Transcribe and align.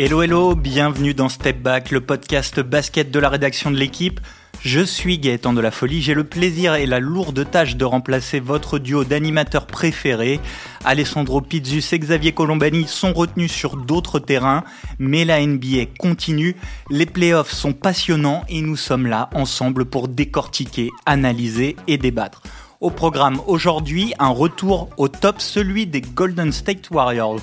Hello 0.00 0.22
hello, 0.22 0.54
bienvenue 0.54 1.12
dans 1.12 1.28
Step 1.28 1.60
Back, 1.60 1.90
le 1.90 2.00
podcast 2.00 2.60
basket 2.60 3.10
de 3.10 3.18
la 3.18 3.28
rédaction 3.28 3.72
de 3.72 3.76
l'équipe. 3.76 4.20
Je 4.60 4.78
suis 4.78 5.18
Gaëtan 5.18 5.52
de 5.52 5.60
la 5.60 5.72
Folie, 5.72 6.02
j'ai 6.02 6.14
le 6.14 6.22
plaisir 6.22 6.76
et 6.76 6.86
la 6.86 7.00
lourde 7.00 7.50
tâche 7.50 7.74
de 7.74 7.84
remplacer 7.84 8.38
votre 8.38 8.78
duo 8.78 9.02
d'animateurs 9.02 9.66
préférés. 9.66 10.38
Alessandro 10.84 11.40
Pizzus 11.40 11.82
et 11.90 11.98
Xavier 11.98 12.30
Colombani 12.30 12.86
sont 12.86 13.12
retenus 13.12 13.50
sur 13.50 13.76
d'autres 13.76 14.20
terrains, 14.20 14.62
mais 15.00 15.24
la 15.24 15.44
NBA 15.44 15.86
continue, 15.98 16.54
les 16.90 17.06
playoffs 17.06 17.50
sont 17.50 17.72
passionnants 17.72 18.44
et 18.48 18.62
nous 18.62 18.76
sommes 18.76 19.08
là 19.08 19.28
ensemble 19.34 19.84
pour 19.84 20.06
décortiquer, 20.06 20.90
analyser 21.06 21.74
et 21.88 21.98
débattre. 21.98 22.42
Au 22.80 22.90
programme 22.90 23.40
aujourd'hui, 23.48 24.14
un 24.20 24.28
retour 24.28 24.88
au 24.98 25.08
top, 25.08 25.40
celui 25.40 25.88
des 25.88 26.00
Golden 26.00 26.52
State 26.52 26.90
Warriors. 26.92 27.40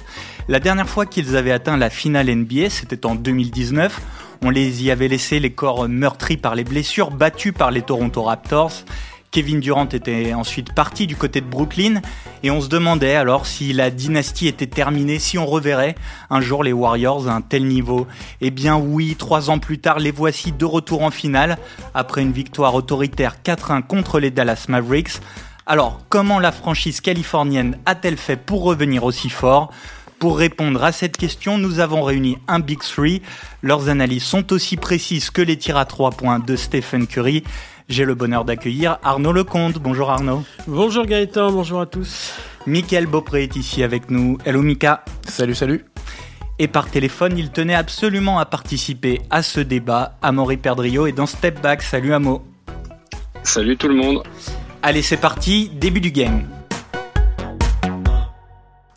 La 0.48 0.62
dernière 0.62 0.88
fois 0.88 1.06
qu'ils 1.06 1.36
avaient 1.36 1.52
atteint 1.52 1.76
la 1.76 1.90
finale 1.90 2.34
NBA, 2.34 2.70
c'était 2.70 3.06
en 3.06 3.16
2019. 3.16 4.00
On 4.46 4.50
les 4.50 4.86
y 4.86 4.92
avait 4.92 5.10
laissé 5.10 5.42
les 5.42 5.52
corps 5.52 5.90
meurtris 5.90 6.38
par 6.38 6.56
les 6.56 6.64
blessures, 6.64 7.12
battus 7.12 7.54
par 7.54 7.72
les 7.72 7.82
Toronto 7.82 8.24
Raptors. 8.24 8.86
Kevin 9.36 9.60
Durant 9.60 9.90
était 9.90 10.34
ensuite 10.34 10.74
parti 10.74 11.08
du 11.08 11.18
côté 11.18 11.42
de 11.42 11.46
Brooklyn 11.46 12.00
et 12.42 12.52
on 12.52 12.62
se 12.62 12.70
demandait 12.70 13.16
alors 13.16 13.48
si 13.48 13.74
la 13.74 13.90
dynastie 13.90 14.48
était 14.48 14.66
terminée, 14.66 15.20
si 15.20 15.38
on 15.38 15.46
reverrait 15.46 15.96
un 16.30 16.40
jour 16.40 16.64
les 16.64 16.72
Warriors 16.72 17.28
à 17.28 17.34
un 17.34 17.42
tel 17.42 17.68
niveau. 17.68 18.08
Eh 18.40 18.50
bien 18.50 18.78
oui, 18.78 19.18
trois 19.18 19.50
ans 19.50 19.60
plus 19.60 19.80
tard, 19.80 20.00
les 20.00 20.12
voici 20.12 20.54
de 20.54 20.64
retour 20.64 21.02
en 21.02 21.12
finale 21.12 21.58
après 21.94 22.22
une 22.22 22.32
victoire 22.32 22.76
autoritaire 22.76 23.36
4-1 23.44 23.84
contre 23.84 24.22
les 24.22 24.32
Dallas 24.32 24.68
Mavericks. 24.70 25.20
Alors, 25.66 26.00
comment 26.08 26.40
la 26.40 26.54
franchise 26.54 27.02
californienne 27.02 27.78
a-t-elle 27.86 28.16
fait 28.16 28.38
pour 28.38 28.64
revenir 28.64 29.04
aussi 29.04 29.30
fort? 29.30 29.70
Pour 30.18 30.38
répondre 30.38 30.82
à 30.82 30.94
cette 30.94 31.18
question, 31.18 31.58
nous 31.58 31.80
avons 31.82 32.02
réuni 32.02 32.38
un 32.48 32.60
Big 32.60 32.80
Three. 32.80 33.22
Leurs 33.62 33.90
analyses 33.90 34.24
sont 34.24 34.54
aussi 34.54 34.78
précises 34.78 35.30
que 35.30 35.42
les 35.42 35.58
tirs 35.58 35.76
à 35.76 35.84
trois 35.84 36.12
points 36.12 36.40
de 36.40 36.56
Stephen 36.56 37.06
Curry. 37.06 37.44
J'ai 37.88 38.04
le 38.04 38.16
bonheur 38.16 38.46
d'accueillir 38.46 38.98
Arnaud 39.04 39.32
Lecomte. 39.32 39.78
Bonjour 39.78 40.10
Arnaud. 40.10 40.44
Bonjour 40.66 41.06
Gaëtan, 41.06 41.52
bonjour 41.52 41.82
à 41.82 41.86
tous. 41.86 42.34
Michael 42.66 43.06
Beaupré 43.06 43.44
est 43.44 43.56
ici 43.56 43.84
avec 43.84 44.10
nous. 44.10 44.40
Hello 44.44 44.64
Mika. 44.64 45.06
Salut, 45.28 45.54
salut. 45.54 45.86
Et 46.58 46.68
par 46.68 46.90
téléphone, 46.90 47.38
il 47.38 47.52
tenait 47.52 47.76
absolument 47.76 48.40
à 48.40 48.46
participer 48.46 49.22
à 49.30 49.44
ce 49.44 49.60
débat. 49.60 50.18
Amaury 50.24 50.58
Perdrio 50.58 51.06
est 51.06 51.12
dans 51.12 51.28
Step 51.28 51.62
Back. 51.62 51.84
Salut 51.84 52.14
Amo. 52.14 52.44
Salut 53.44 53.78
tout 53.78 53.88
le 53.88 53.96
monde. 53.96 54.24
Allez, 54.82 55.04
c'est 55.04 55.18
parti, 55.18 55.70
début 55.70 56.02
du 56.02 56.10
game. 56.10 56.48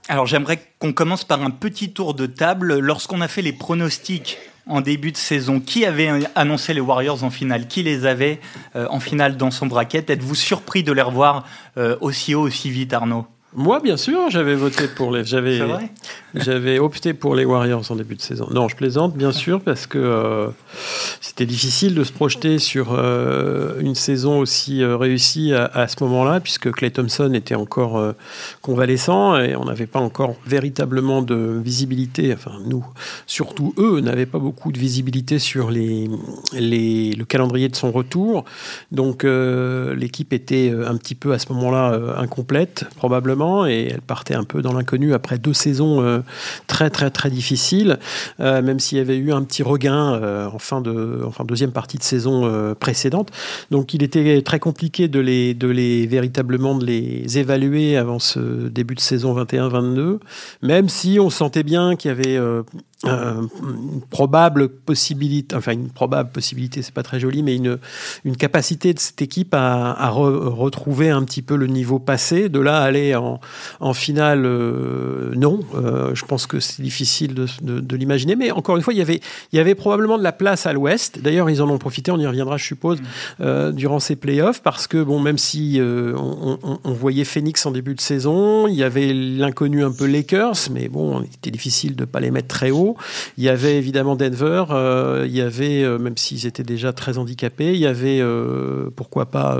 Alors 0.09 0.25
j'aimerais 0.25 0.63
qu'on 0.79 0.95
commence 0.95 1.25
par 1.25 1.43
un 1.43 1.51
petit 1.51 1.93
tour 1.93 2.15
de 2.15 2.25
table. 2.25 2.79
Lorsqu'on 2.79 3.21
a 3.21 3.29
fait 3.29 3.43
les 3.43 3.53
pronostics 3.53 4.39
en 4.69 4.81
début 4.81 5.13
de 5.13 5.17
saison, 5.17 5.61
qui 5.61 5.85
avait 5.85 6.11
annoncé 6.35 6.75
les 6.75 6.81
Warriors 6.81 7.25
en 7.25 7.31
finale? 7.31 7.67
Qui 7.67 7.83
les 7.83 8.07
avait 8.07 8.41
euh, 8.77 8.87
en 8.91 9.01
finale 9.01 9.37
dans 9.37 9.51
son 9.51 9.67
bracket? 9.67 10.11
Êtes-vous 10.11 10.35
surpris 10.35 10.83
de 10.83 10.93
les 10.93 11.03
revoir 11.03 11.45
euh, 11.77 11.97
aussi 12.01 12.35
haut, 12.35 12.43
aussi 12.43 12.71
vite, 12.71 12.93
Arnaud? 12.93 13.27
Moi, 13.59 13.81
bien 13.81 13.97
sûr, 13.97 14.31
j'avais 14.31 14.55
voté 14.55 14.87
pour 14.87 15.11
les. 15.11 15.25
J'avais, 15.25 15.61
j'avais 16.33 16.79
opté 16.79 17.13
pour 17.13 17.35
les 17.35 17.45
Warriors 17.45 17.91
en 17.91 17.97
début 17.97 18.15
de 18.15 18.23
saison. 18.23 18.47
Non, 18.53 18.69
je 18.69 18.77
plaisante, 18.77 19.17
bien 19.17 19.33
sûr, 19.33 19.61
parce 19.61 19.89
que 19.89 19.99
euh, 19.99 20.47
c'était 21.21 21.45
difficile 21.45 21.97
de 21.97 22.05
se 22.05 22.13
projeter 22.13 22.61
sur 22.61 22.93
euh, 22.93 23.81
une 23.81 23.97
saison 23.97 24.39
aussi 24.39 24.81
euh, 24.81 24.97
réussie 24.97 25.53
à, 25.55 25.89
ce 25.89 25.97
moment-là, 26.05 26.39
puisque 26.39 26.71
Clay 26.71 26.93
Thompson 26.93 27.33
était 27.35 27.57
encore 27.57 28.15
convalescent 28.63 29.37
et 29.41 29.57
on 29.57 29.65
n'avait 29.65 29.89
pas 29.89 29.99
encore 29.99 30.37
véritablement 30.47 31.21
de 31.21 31.61
visibilité. 31.61 32.33
Enfin, 32.33 32.53
nous, 32.65 32.87
surtout 33.27 33.75
eux, 33.77 33.99
n'avaient 33.99 34.27
pas 34.27 34.39
beaucoup 34.39 34.71
de 34.71 34.79
visibilité 34.79 35.41
sur 35.41 35.73
les, 35.73 36.09
les, 36.53 37.13
le 37.13 37.25
calendrier 37.25 37.69
de 37.69 37.75
son 37.77 37.91
retour. 37.91 38.45
Donc, 38.93 39.25
l'équipe 39.25 40.33
était 40.33 40.73
un 40.87 40.97
petit 40.97 41.17
peu 41.17 41.33
à 41.33 41.41
ce 41.41 41.53
moment-là 41.53 41.99
incomplète, 42.19 42.85
probablement 42.97 43.48
et 43.67 43.89
elle 43.93 44.01
partait 44.01 44.35
un 44.35 44.45
peu 44.45 44.63
dans 44.63 44.73
l'inconnu 44.73 45.15
après 45.15 45.39
deux 45.39 45.53
saisons 45.53 46.03
euh, 46.03 46.21
très 46.67 46.91
très 46.91 47.11
très 47.11 47.31
difficiles, 47.31 47.99
euh, 48.41 48.63
même 48.63 48.79
s'il 48.79 48.99
y 48.99 49.01
avait 49.01 49.17
eu 49.17 49.33
un 49.33 49.43
petit 49.43 49.63
regain 49.63 50.15
euh, 50.15 50.49
en 50.49 50.59
fin 50.59 50.81
de 50.81 51.23
enfin 51.27 51.45
deuxième 51.45 51.73
partie 51.73 51.99
de 51.99 52.03
saison 52.03 52.29
précédente. 52.79 53.31
Donc 53.71 53.95
il 53.95 54.03
était 54.03 54.43
très 54.43 54.59
compliqué 54.59 55.09
de 55.09 55.21
les 55.21 55.55
de 55.55 55.69
les 55.69 56.07
véritablement 56.07 56.75
de 56.75 56.85
les 56.87 57.39
évaluer 57.39 57.97
avant 57.97 58.19
ce 58.19 58.69
début 58.69 58.95
de 58.95 59.01
saison 59.01 59.37
21-22, 59.37 60.19
même 60.63 60.89
si 60.89 61.19
on 61.21 61.31
sentait 61.31 61.63
bien 61.63 61.97
qu'il 61.97 62.11
y 62.11 62.13
avait 62.13 62.39
euh, 63.05 63.43
une 63.63 64.01
probable 64.11 64.69
possibilité, 64.69 65.55
enfin 65.55 65.71
une 65.71 65.91
probable 65.91 66.31
possibilité, 66.31 66.83
c'est 66.83 66.93
pas 66.93 67.05
très 67.05 67.21
joli, 67.21 67.45
mais 67.45 67.55
une, 67.55 67.79
une 68.25 68.37
capacité 68.37 68.93
de 68.93 68.99
cette 68.99 69.23
équipe 69.23 69.55
à, 69.55 69.93
à 69.93 70.09
retrouver 70.11 71.09
un 71.09 71.23
petit 71.23 71.43
peu 71.43 71.55
le 71.55 71.69
niveau 71.69 72.01
passé. 72.01 72.49
De 72.49 72.59
là 72.59 72.81
aller 72.81 73.15
en, 73.15 73.39
en 73.79 73.95
finale, 73.95 74.45
euh, 74.45 75.33
non. 75.37 75.61
Euh, 75.77 76.13
je 76.15 76.25
pense 76.25 76.49
que 76.49 76.59
c'est 76.59 76.83
difficile 76.83 77.35
de, 77.35 77.47
de, 77.63 77.79
de 77.79 77.97
l'imaginer, 77.97 78.35
mais 78.35 78.51
encore 78.51 78.77
une 78.77 78.83
fois, 78.83 78.93
il 78.93 78.99
y 78.99 79.03
avait, 79.03 79.21
il 79.53 79.57
y 79.57 79.61
avait 79.61 79.77
probablement 79.77 80.19
de 80.19 80.25
la 80.25 80.33
place 80.33 80.67
à 80.67 80.73
l'Ouest. 80.73 81.21
D'ailleurs, 81.23 81.49
ils 81.51 81.63
en 81.63 81.71
ont 81.71 81.79
profité, 81.79 82.11
on 82.11 82.19
y 82.19 82.27
reviendra, 82.27 82.57
je 82.57 82.65
suppose, 82.65 82.99
mmh. 83.39 83.71
durant 83.73 84.01
ces 84.01 84.17
playoffs, 84.17 84.61
parce 84.61 84.89
que 84.89 85.01
bon, 85.01 85.21
même 85.21 85.39
si 85.39 85.81
on, 85.81 86.59
on, 86.65 86.81
on, 86.83 86.93
voyait 86.93 87.25
Phoenix 87.25 87.65
en 87.65 87.71
début 87.71 87.95
de 87.95 88.01
saison, 88.01 88.67
il 88.67 88.75
y 88.75 88.83
avait 88.83 89.13
l'inconnu 89.13 89.85
un 89.85 89.93
peu 89.93 90.07
Lakers, 90.07 90.57
mais 90.73 90.89
bon, 90.89 91.23
il 91.23 91.33
était 91.35 91.53
difficile 91.53 91.95
de 91.95 92.05
pas 92.05 92.19
les 92.19 92.33
mettre 92.33 92.49
très 92.49 92.73
haut. 92.73 92.88
Il 93.37 93.45
y 93.45 93.49
avait 93.49 93.77
évidemment 93.77 94.17
Denver, 94.17 94.65
euh, 94.71 95.25
il 95.27 95.35
y 95.35 95.41
avait, 95.41 95.83
euh, 95.83 95.99
même 95.99 96.17
s'ils 96.17 96.47
étaient 96.47 96.63
déjà 96.63 96.93
très 96.93 97.19
handicapés, 97.19 97.73
il 97.73 97.81
y 97.81 97.87
avait, 97.87 98.21
euh, 98.21 98.91
pourquoi 98.95 99.27
pas, 99.27 99.59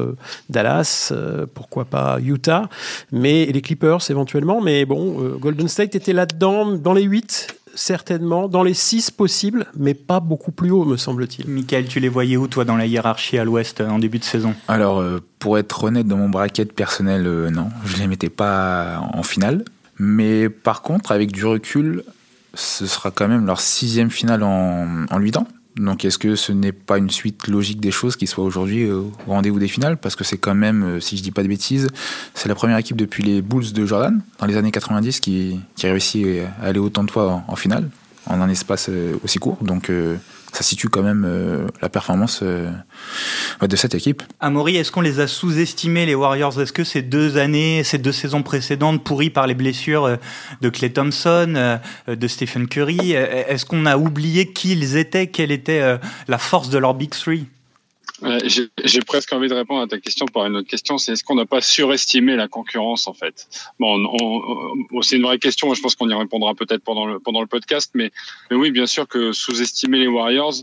Dallas, 0.49 1.13
pourquoi 1.55 1.85
pas 1.85 2.19
Utah, 2.21 2.69
mais 3.13 3.47
les 3.47 3.61
Clippers 3.61 4.11
éventuellement. 4.11 4.61
Mais 4.61 4.85
bon, 4.85 5.37
Golden 5.39 5.69
State 5.69 5.95
était 5.95 6.13
là-dedans, 6.13 6.77
dans 6.77 6.93
les 6.93 7.03
8 7.03 7.55
certainement, 7.75 8.49
dans 8.49 8.65
les 8.65 8.75
6 8.75 9.13
possibles, 9.13 9.67
mais 9.77 9.95
pas 9.95 10.19
beaucoup 10.19 10.51
plus 10.51 10.73
haut, 10.73 10.85
me 10.85 10.97
semble-t-il. 10.97 11.49
Michael, 11.49 11.87
tu 11.87 12.01
les 12.01 12.09
voyais 12.09 12.37
où, 12.37 12.49
toi, 12.49 12.65
dans 12.65 12.77
la 12.77 12.87
hiérarchie 12.87 13.39
à 13.39 13.45
l'ouest 13.45 13.81
en 13.81 14.01
début 14.01 14.19
de 14.19 14.25
saison? 14.25 14.53
Alors, 14.67 15.05
pour 15.39 15.59
être 15.59 15.85
honnête, 15.85 16.09
dans 16.09 16.17
mon 16.17 16.29
bracket 16.29 16.73
personnel, 16.73 17.23
non, 17.53 17.69
je 17.85 17.95
ne 17.97 18.01
les 18.01 18.09
mettais 18.09 18.31
pas 18.31 19.01
en 19.13 19.23
finale. 19.23 19.65
Mais 19.99 20.49
par 20.49 20.83
contre, 20.83 21.13
avec 21.13 21.33
du 21.33 21.45
recul, 21.45 22.05
ce 22.59 22.87
sera 22.87 23.11
quand 23.11 23.29
même 23.29 23.47
leur 23.47 23.61
sixième 23.61 24.11
finale 24.11 24.43
en, 24.43 25.07
en 25.11 25.19
8 25.19 25.37
ans. 25.37 25.47
Donc 25.77 26.05
est-ce 26.05 26.19
que 26.19 26.35
ce 26.35 26.51
n'est 26.51 26.73
pas 26.73 26.99
une 26.99 27.11
suite 27.11 27.47
logique 27.47 27.81
des 27.81 27.93
choses 27.93 28.17
qui 28.17 28.27
soit 28.27 28.43
aujourd'hui 28.43 28.91
au 28.91 29.13
rendez-vous 29.29 29.61
des 29.61 29.69
finales? 29.69 29.97
Parce 29.97 30.17
que 30.17 30.25
c'est 30.25 30.39
quand 30.39 30.55
même, 30.55 30.83
euh, 30.83 31.01
si 31.01 31.17
je 31.17 31.23
dis 31.23 31.31
pas 31.31 31.43
de 31.43 31.49
bêtises, 31.49 31.87
c'est 32.35 32.49
la 32.49 32.57
première 32.57 32.77
équipe 32.79 32.97
depuis 32.97 33.23
les 33.23 33.43
Bulls 33.43 33.73
de 33.73 33.87
Jordan, 33.87 34.21
dans 34.41 34.47
les 34.47 34.57
années 34.57 34.73
90, 34.73 35.21
qui, 35.21 35.61
qui 35.77 35.87
a 35.87 35.91
réussi 35.91 36.41
à 36.61 36.67
aller 36.67 36.81
autant 36.81 37.05
de 37.05 37.11
fois 37.11 37.45
en, 37.47 37.57
finale, 37.57 37.89
en 38.27 38.41
un 38.41 38.49
espace 38.49 38.89
euh, 38.89 39.17
aussi 39.23 39.39
court. 39.39 39.59
Donc 39.63 39.89
euh, 39.89 40.17
ça 40.53 40.63
situe 40.63 40.89
quand 40.89 41.03
même 41.03 41.25
euh, 41.27 41.67
la 41.83 41.89
performance 41.89 42.41
euh, 42.43 42.71
de 43.61 43.77
cette 43.77 43.95
équipe. 43.95 44.23
Amaury, 44.41 44.77
est-ce 44.77 44.91
qu'on 44.91 45.01
les 45.01 45.21
a 45.21 45.27
sous-estimés, 45.27 46.07
les 46.07 46.15
Warriors? 46.15 46.61
Est-ce 46.61 46.73
que 46.73 46.85
ces 46.85 47.03
deux 47.03 47.37
années, 47.37 47.85
ces 47.85 47.99
deux 47.99 48.13
saisons 48.13 48.43
précédentes, 48.43 49.05
pourries 49.05 49.31
par 49.31 49.47
les 49.47 49.55
blessures 49.55 50.05
euh, 50.05 50.17
de 50.61 50.69
Clay 50.69 50.91
Thompson, 50.91 51.79
de 52.09 52.29
Stephen 52.29 52.69
Curry, 52.69 53.13
est-ce 53.13 53.65
qu'on 53.65 53.87
a 53.87 53.97
oublié 53.97 54.53
qui 54.53 54.73
ils 54.73 54.97
étaient, 54.97 55.27
quelle 55.27 55.51
était 55.51 55.99
la 56.29 56.39
force 56.39 56.71
de 56.71 56.79
leur 56.79 56.95
Big 56.95 57.11
Three? 57.11 57.47
J'ai 58.45 59.01
presque 59.01 59.33
envie 59.33 59.49
de 59.49 59.55
répondre 59.55 59.83
à 59.83 59.87
ta 59.87 59.99
question 59.99 60.27
par 60.27 60.47
une 60.47 60.57
autre 60.57 60.69
question, 60.69 60.99
c'est 60.99 61.13
est-ce 61.13 61.23
qu'on 61.23 61.37
n'a 61.37 61.47
pas 61.47 61.61
surestimé 61.61 62.37
la 62.37 62.49
concurrence 62.49 63.07
en 63.07 63.13
fait? 63.13 63.47
Bon, 63.79 63.97
c'est 65.03 65.17
une 65.17 65.23
vraie 65.23 65.39
question, 65.39 65.73
je 65.75 65.81
pense 65.81 65.95
qu'on 65.95 66.09
y 66.09 66.15
répondra 66.15 66.55
peut-être 66.55 66.83
pendant 66.83 67.07
le, 67.07 67.21
pendant 67.21 67.41
le 67.41 67.47
podcast, 67.47 67.91
mais, 67.95 68.11
oui, 68.51 68.71
bien 68.71 68.87
sûr 68.87 69.07
que 69.07 69.33
sous-estimer 69.33 69.99
les 69.99 70.09
Warriors, 70.09 70.55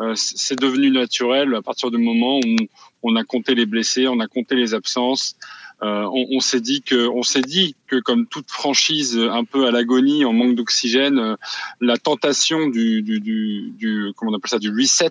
euh, 0.00 0.14
c'est 0.14 0.58
devenu 0.58 0.90
naturel 0.90 1.54
à 1.54 1.62
partir 1.62 1.90
du 1.90 1.98
moment 1.98 2.38
où 2.38 2.56
on, 3.02 3.16
a 3.16 3.24
compté 3.24 3.54
les 3.54 3.66
blessés, 3.66 4.08
on 4.08 4.20
a 4.20 4.28
compté 4.28 4.54
les 4.54 4.72
absences, 4.72 5.36
euh, 5.82 6.04
on, 6.04 6.26
on 6.36 6.40
s'est 6.40 6.60
dit 6.60 6.80
que, 6.80 7.08
on 7.08 7.22
s'est 7.22 7.42
dit 7.42 7.74
que 7.86 7.96
comme 8.00 8.26
toute 8.26 8.50
franchise 8.50 9.18
un 9.18 9.44
peu 9.44 9.66
à 9.66 9.70
l'agonie, 9.70 10.24
en 10.24 10.32
manque 10.32 10.54
d'oxygène, 10.54 11.18
euh, 11.18 11.36
la 11.80 11.98
tentation 11.98 12.68
du, 12.68 13.02
du, 13.02 13.20
du, 13.20 13.72
du, 13.76 14.12
comment 14.16 14.32
on 14.32 14.36
appelle 14.36 14.50
ça, 14.50 14.58
du 14.58 14.70
reset 14.70 15.10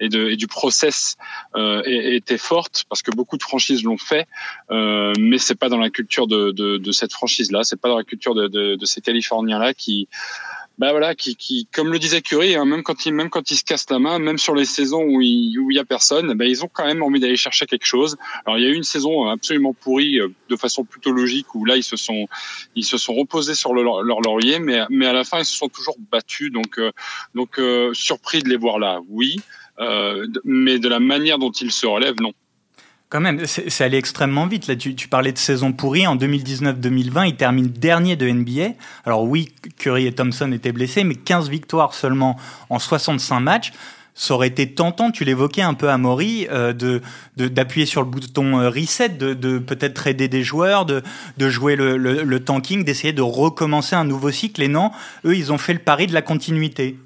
et, 0.00 0.08
de, 0.08 0.28
et 0.28 0.36
du 0.36 0.46
process 0.46 1.16
euh, 1.54 1.82
était 1.86 2.38
forte 2.38 2.84
parce 2.88 3.02
que 3.02 3.10
beaucoup 3.10 3.36
de 3.36 3.42
franchises 3.42 3.82
l'ont 3.82 3.98
fait, 3.98 4.26
euh, 4.70 5.12
mais 5.18 5.38
c'est 5.38 5.54
pas 5.54 5.68
dans 5.68 5.78
la 5.78 5.90
culture 5.90 6.26
de, 6.26 6.50
de, 6.50 6.78
de 6.78 6.92
cette 6.92 7.12
franchise-là, 7.12 7.64
c'est 7.64 7.80
pas 7.80 7.88
dans 7.88 7.98
la 7.98 8.04
culture 8.04 8.34
de, 8.34 8.48
de, 8.48 8.76
de 8.76 8.86
ces 8.86 9.00
Californiens-là 9.00 9.74
qui 9.74 10.08
bah 10.78 10.90
voilà, 10.90 11.14
qui, 11.14 11.36
qui, 11.36 11.66
comme 11.72 11.90
le 11.90 11.98
disait 11.98 12.20
Curry, 12.20 12.54
hein, 12.54 12.66
même 12.66 12.82
quand 12.82 13.06
il, 13.06 13.14
même 13.14 13.30
quand 13.30 13.50
il 13.50 13.56
se 13.56 13.64
casse 13.64 13.88
la 13.88 13.98
main, 13.98 14.18
même 14.18 14.36
sur 14.36 14.54
les 14.54 14.66
saisons 14.66 15.02
où 15.04 15.22
il, 15.22 15.58
où 15.58 15.70
y 15.70 15.78
a 15.78 15.86
personne, 15.86 16.34
bah, 16.34 16.44
ils 16.44 16.64
ont 16.64 16.70
quand 16.70 16.84
même 16.84 17.02
envie 17.02 17.18
d'aller 17.18 17.38
chercher 17.38 17.64
quelque 17.64 17.86
chose. 17.86 18.16
Alors 18.44 18.58
il 18.58 18.64
y 18.64 18.66
a 18.66 18.70
eu 18.70 18.74
une 18.74 18.82
saison 18.82 19.26
absolument 19.26 19.72
pourrie 19.72 20.20
euh, 20.20 20.28
de 20.50 20.56
façon 20.56 20.84
plutôt 20.84 21.12
logique 21.12 21.54
où 21.54 21.64
là 21.64 21.76
ils 21.76 21.82
se 21.82 21.96
sont, 21.96 22.26
ils 22.74 22.84
se 22.84 22.98
sont 22.98 23.14
reposés 23.14 23.54
sur 23.54 23.72
leur 23.72 24.20
laurier, 24.20 24.58
mais, 24.58 24.80
mais 24.90 25.06
à 25.06 25.14
la 25.14 25.24
fin 25.24 25.38
ils 25.38 25.46
se 25.46 25.56
sont 25.56 25.68
toujours 25.68 25.96
battus. 26.12 26.52
Donc, 26.52 26.78
euh, 26.78 26.92
donc 27.34 27.58
euh, 27.58 27.94
surpris 27.94 28.42
de 28.42 28.50
les 28.50 28.58
voir 28.58 28.78
là, 28.78 29.00
oui, 29.08 29.40
mais 30.44 30.78
de 30.78 30.88
la 30.88 31.00
manière 31.00 31.38
dont 31.38 31.52
ils 31.52 31.72
se 31.72 31.86
relèvent, 31.86 32.20
non. 32.20 32.32
Quand 33.08 33.20
même, 33.20 33.46
c'est 33.46 33.84
allé 33.84 33.98
extrêmement 33.98 34.48
vite. 34.48 34.66
Là, 34.66 34.74
tu, 34.74 34.94
parlais 35.08 35.30
de 35.30 35.38
saison 35.38 35.72
pourrie. 35.72 36.08
En 36.08 36.16
2019-2020, 36.16 37.28
il 37.28 37.36
termine 37.36 37.68
dernier 37.68 38.16
de 38.16 38.28
NBA. 38.28 38.74
Alors 39.04 39.22
oui, 39.22 39.48
Curry 39.78 40.06
et 40.06 40.12
Thompson 40.12 40.50
étaient 40.50 40.72
blessés, 40.72 41.04
mais 41.04 41.14
15 41.14 41.48
victoires 41.48 41.94
seulement 41.94 42.36
en 42.68 42.80
65 42.80 43.38
matchs. 43.38 43.72
Ça 44.14 44.34
aurait 44.34 44.48
été 44.48 44.72
tentant, 44.72 45.10
tu 45.10 45.24
l'évoquais 45.24 45.62
un 45.62 45.74
peu 45.74 45.90
à 45.90 45.98
Maury, 45.98 46.48
euh, 46.50 46.72
de 46.72 47.02
d'appuyer 47.36 47.86
sur 47.86 48.02
le 48.02 48.08
bouton 48.08 48.58
euh, 48.58 48.70
reset, 48.70 49.10
de, 49.10 49.34
de 49.34 49.58
peut-être 49.58 50.06
aider 50.06 50.26
des 50.26 50.42
joueurs, 50.42 50.86
de, 50.86 51.02
de 51.36 51.48
jouer 51.50 51.76
le, 51.76 51.98
le, 51.98 52.22
le 52.22 52.40
tanking, 52.40 52.82
d'essayer 52.82 53.12
de 53.12 53.22
recommencer 53.22 53.94
un 53.94 54.04
nouveau 54.04 54.30
cycle. 54.30 54.62
Et 54.62 54.68
non, 54.68 54.90
eux, 55.26 55.36
ils 55.36 55.52
ont 55.52 55.58
fait 55.58 55.74
le 55.74 55.80
pari 55.80 56.06
de 56.06 56.14
la 56.14 56.22
continuité. 56.22 56.96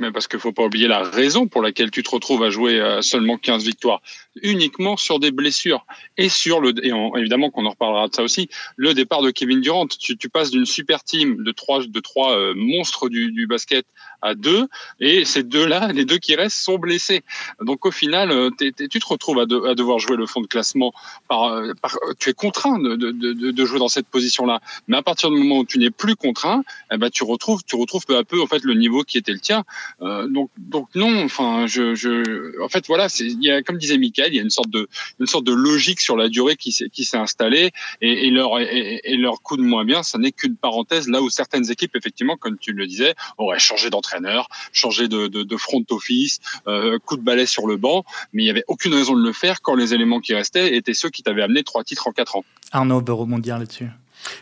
Mais 0.00 0.12
parce 0.12 0.28
qu'il 0.28 0.38
faut 0.38 0.52
pas 0.52 0.64
oublier 0.64 0.88
la 0.88 1.02
raison 1.02 1.46
pour 1.46 1.62
laquelle 1.62 1.90
tu 1.90 2.02
te 2.02 2.10
retrouves 2.10 2.42
à 2.42 2.50
jouer 2.50 2.80
à 2.80 3.02
seulement 3.02 3.36
15 3.36 3.64
victoires, 3.64 4.02
uniquement 4.42 4.96
sur 4.96 5.18
des 5.18 5.30
blessures 5.30 5.86
et 6.16 6.28
sur 6.28 6.60
le 6.60 6.74
et 6.84 6.92
évidemment 7.18 7.50
qu'on 7.50 7.66
en 7.66 7.70
reparlera 7.70 8.08
de 8.08 8.14
ça 8.14 8.22
aussi, 8.22 8.48
le 8.76 8.94
départ 8.94 9.22
de 9.22 9.30
Kevin 9.30 9.60
Durant. 9.60 9.86
Tu, 9.86 10.28
passes 10.28 10.50
d'une 10.50 10.66
super 10.66 11.04
team 11.04 11.42
de 11.42 11.52
trois 11.52 11.84
de 11.84 12.00
trois 12.00 12.36
euh, 12.36 12.54
monstres 12.56 13.08
du, 13.08 13.46
basket 13.46 13.86
à 14.22 14.34
deux, 14.34 14.66
et 14.98 15.24
ces 15.24 15.42
deux-là, 15.42 15.92
les 15.92 16.04
deux 16.04 16.18
qui 16.18 16.34
restent, 16.34 16.58
sont 16.58 16.78
blessés. 16.78 17.22
Donc 17.60 17.86
au 17.86 17.90
final, 17.90 18.30
euh, 18.30 18.50
tu 18.58 18.72
te 18.72 19.06
retrouves 19.06 19.38
à, 19.38 19.46
devoir 19.46 19.98
jouer 19.98 20.16
le 20.16 20.26
fond 20.26 20.40
de 20.40 20.46
classement. 20.46 20.92
Par, 21.28 21.44
euh, 21.44 21.72
tu 22.18 22.30
es 22.30 22.32
contraint 22.32 22.78
de 22.78 23.64
jouer 23.64 23.78
dans 23.78 23.88
cette 23.88 24.08
position-là. 24.08 24.60
Mais 24.88 24.96
à 24.96 25.02
partir 25.02 25.30
du 25.30 25.36
moment 25.36 25.58
où 25.58 25.64
tu 25.64 25.78
n'es 25.78 25.90
plus 25.90 26.16
contraint, 26.16 26.62
eh 26.92 26.96
ben, 26.96 27.10
tu 27.10 27.24
retrouves, 27.24 27.62
tu 27.64 27.76
retrouves 27.76 28.04
peu 28.06 28.16
à 28.16 28.24
peu 28.24 28.40
en 28.40 28.46
fait 28.46 28.62
le 28.64 28.74
niveau 28.74 29.02
qui 29.02 29.18
était 29.18 29.32
le 29.32 29.40
tien. 29.40 29.64
Euh, 30.02 30.26
donc, 30.28 30.50
donc 30.58 30.88
non. 30.94 31.24
Enfin, 31.24 31.66
je, 31.66 31.94
je, 31.94 32.60
en 32.62 32.68
fait, 32.68 32.86
voilà, 32.86 33.08
il 33.20 33.42
y 33.42 33.50
a, 33.50 33.62
comme 33.62 33.78
disait 33.78 33.98
Michael, 33.98 34.32
il 34.32 34.36
y 34.36 34.40
a 34.40 34.42
une 34.42 34.50
sorte 34.50 34.70
de, 34.70 34.88
une 35.20 35.26
sorte 35.26 35.44
de 35.44 35.52
logique 35.52 36.00
sur 36.00 36.16
la 36.16 36.28
durée 36.28 36.56
qui 36.56 36.72
s'est, 36.72 36.88
qui 36.90 37.04
s'est 37.04 37.16
installée, 37.16 37.70
et, 38.00 38.26
et 38.26 38.30
leur, 38.30 38.58
et, 38.58 39.00
et, 39.04 39.16
leur 39.16 39.42
coup 39.42 39.56
de 39.56 39.62
moins 39.62 39.84
bien, 39.84 40.02
ça 40.02 40.18
n'est 40.18 40.32
qu'une 40.32 40.56
parenthèse 40.56 41.08
là 41.08 41.22
où 41.22 41.30
certaines 41.30 41.70
équipes, 41.70 41.96
effectivement, 41.96 42.36
comme 42.36 42.58
tu 42.58 42.72
le 42.72 42.86
disais, 42.86 43.14
auraient 43.38 43.58
changé 43.58 43.90
d'entraîneur 43.90 44.48
changer 44.72 45.08
de, 45.08 45.56
front 45.56 45.84
office, 45.90 46.40
euh, 46.66 46.98
coup 46.98 47.16
de 47.16 47.22
balai 47.22 47.46
sur 47.46 47.66
le 47.66 47.76
banc, 47.76 48.04
mais 48.32 48.42
il 48.42 48.46
n'y 48.46 48.50
avait 48.50 48.64
aucune 48.68 48.94
raison 48.94 49.16
de 49.16 49.22
le 49.22 49.32
faire 49.32 49.62
quand 49.62 49.74
les 49.74 49.94
éléments 49.94 50.20
qui 50.20 50.34
restaient 50.34 50.76
étaient 50.76 50.94
ceux 50.94 51.10
qui 51.10 51.22
t'avaient 51.22 51.42
amené 51.42 51.62
trois 51.62 51.84
titres 51.84 52.06
en 52.08 52.12
quatre 52.12 52.36
ans. 52.36 52.44
Arnaud 52.72 53.00
veut 53.00 53.12
rebondir 53.12 53.58
là-dessus. 53.58 53.88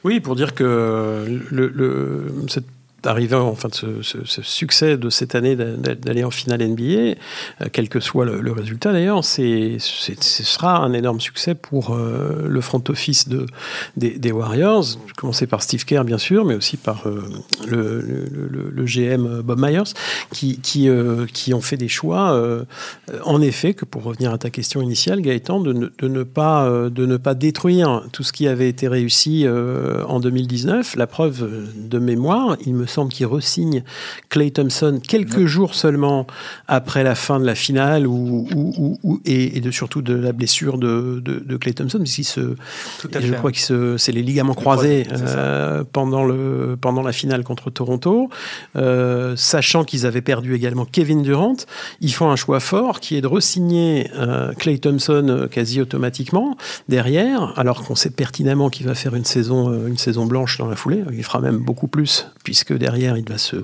Oui, 0.03 0.21
pour 0.21 0.35
dire 0.35 0.55
que 0.55 1.43
le, 1.51 2.33
cette 2.49 2.67
arriver 3.07 3.37
enfin 3.37 3.69
ce, 3.73 4.03
ce, 4.03 4.43
succès 4.43 4.97
de 4.97 5.11
cette 5.11 5.35
année 5.35 5.57
d'aller 5.57 6.25
en 6.25 6.31
finale 6.31 6.67
NBA, 6.67 6.83
euh, 6.85 7.15
quel 7.73 7.89
que 7.89 8.01
soit 8.01 8.25
le, 8.25 8.53
résultat 8.53 8.93
d'ailleurs, 8.93 9.25
c'est 9.25 9.77
ce 9.79 10.15
sera 10.45 10.79
un 10.79 10.93
énorme 10.93 11.21
succès 11.21 11.55
pour 11.55 11.95
euh, 11.95 12.47
le 12.47 12.61
front 12.61 12.83
office 12.89 13.29
de, 13.29 13.47
des, 13.97 14.33
Warriors. 14.33 14.85
Je 15.07 15.15
commencer 15.15 15.47
par 15.47 15.63
Steve 15.63 15.85
Kerr 15.85 16.05
bien 16.05 16.19
sûr, 16.19 16.45
mais 16.45 16.55
aussi 16.55 16.77
par 16.77 17.07
euh, 17.07 17.25
le, 17.67 18.01
le, 18.01 18.85
GM 18.85 19.43
Bob 19.43 19.59
Myers, 19.61 19.95
qui, 20.33 20.61
qui, 20.61 20.89
qui, 21.33 21.55
ont 21.55 21.61
fait 21.61 21.77
des 21.77 21.89
choix, 21.89 22.39
en 23.25 23.41
effet, 23.41 23.75
que 23.75 23.85
pour 23.85 24.03
revenir 24.03 24.33
à 24.33 24.39
ta 24.39 24.51
question 24.51 24.83
initiale, 24.83 25.21
Gaëtan, 25.21 25.61
de 25.61 25.73
ne, 25.73 25.89
de 25.99 26.09
ne, 26.09 26.23
pas, 26.23 26.69
de 26.91 27.07
ne 27.07 27.17
pas 27.17 27.35
détruire 27.35 28.03
tout 28.13 28.23
ce 28.23 28.33
qui 28.33 28.47
avait 28.47 28.69
été 28.69 28.89
réussi 28.89 29.47
en 29.49 30.21
2019. 30.21 30.97
La 30.97 31.07
preuve 31.07 31.49
de 31.77 31.99
mémoire, 31.99 32.57
il 32.67 32.75
me 32.75 32.87
semble 32.95 33.13
qu'il 33.13 33.27
resigne 33.27 33.83
Clay 34.29 34.51
Thompson 34.51 35.01
quelques 35.07 35.47
jours 35.47 35.75
seulement 35.75 36.27
après 36.69 37.03
la 37.03 37.15
fin 37.15 37.41
de 37.41 37.45
la 37.45 37.55
finale 37.55 38.07
ou, 38.07 38.49
et, 39.25 39.61
de, 39.61 39.71
surtout 39.71 40.03
de 40.03 40.15
la 40.15 40.33
blessure 40.33 40.79
de, 40.79 41.21
de, 41.25 41.57
Clay 41.57 41.73
Thompson, 41.73 41.99
puisqu'il 41.99 42.25
se, 42.25 42.55
je 43.03 43.33
crois 43.35 43.53
que 43.53 43.97
c'est 43.99 44.13
les 44.13 44.23
ligaments 44.23 44.55
croisés 44.55 45.07
euh, 45.13 45.85
pendant, 45.93 46.25
le, 46.25 46.77
pendant 46.81 47.03
la 47.03 47.13
finale 47.13 47.45
contre 47.45 47.71
Toronto, 47.71 48.29
euh, 48.77 49.35
sachant 49.37 49.85
qu'ils 49.85 50.07
avaient 50.07 50.23
perdu 50.23 50.55
également 50.55 50.85
Kevin 50.85 51.23
Durant, 51.23 51.57
ils 52.01 52.13
font 52.13 52.31
un 52.31 52.37
choix 52.37 52.61
fort 52.61 53.01
qui 53.01 53.17
est 53.17 53.21
de 53.21 53.27
resigner 53.27 54.11
euh, 54.17 54.53
Clay 54.53 54.79
Thompson 54.79 55.49
quasi 55.51 55.81
automatiquement 55.81 56.57
derrière, 56.89 57.53
alors 57.57 57.85
qu'on 57.85 57.95
sait 57.95 58.11
pertinemment 58.11 58.71
qu'il 58.71 58.87
va 58.87 58.95
faire 58.95 59.15
une 59.15 59.25
saison, 59.25 59.87
une 59.87 59.99
saison 59.99 60.27
blanche 60.27 60.59
dans 60.59 60.69
la 60.69 60.77
foulée, 60.77 61.03
il 61.13 61.25
fera 61.25 61.41
même 61.41 61.59
beaucoup 61.59 61.89
plus, 61.89 62.29
puisque 62.45 62.73
derrière 62.85 63.17
il 63.17 63.27
va 63.27 63.39
se 63.39 63.57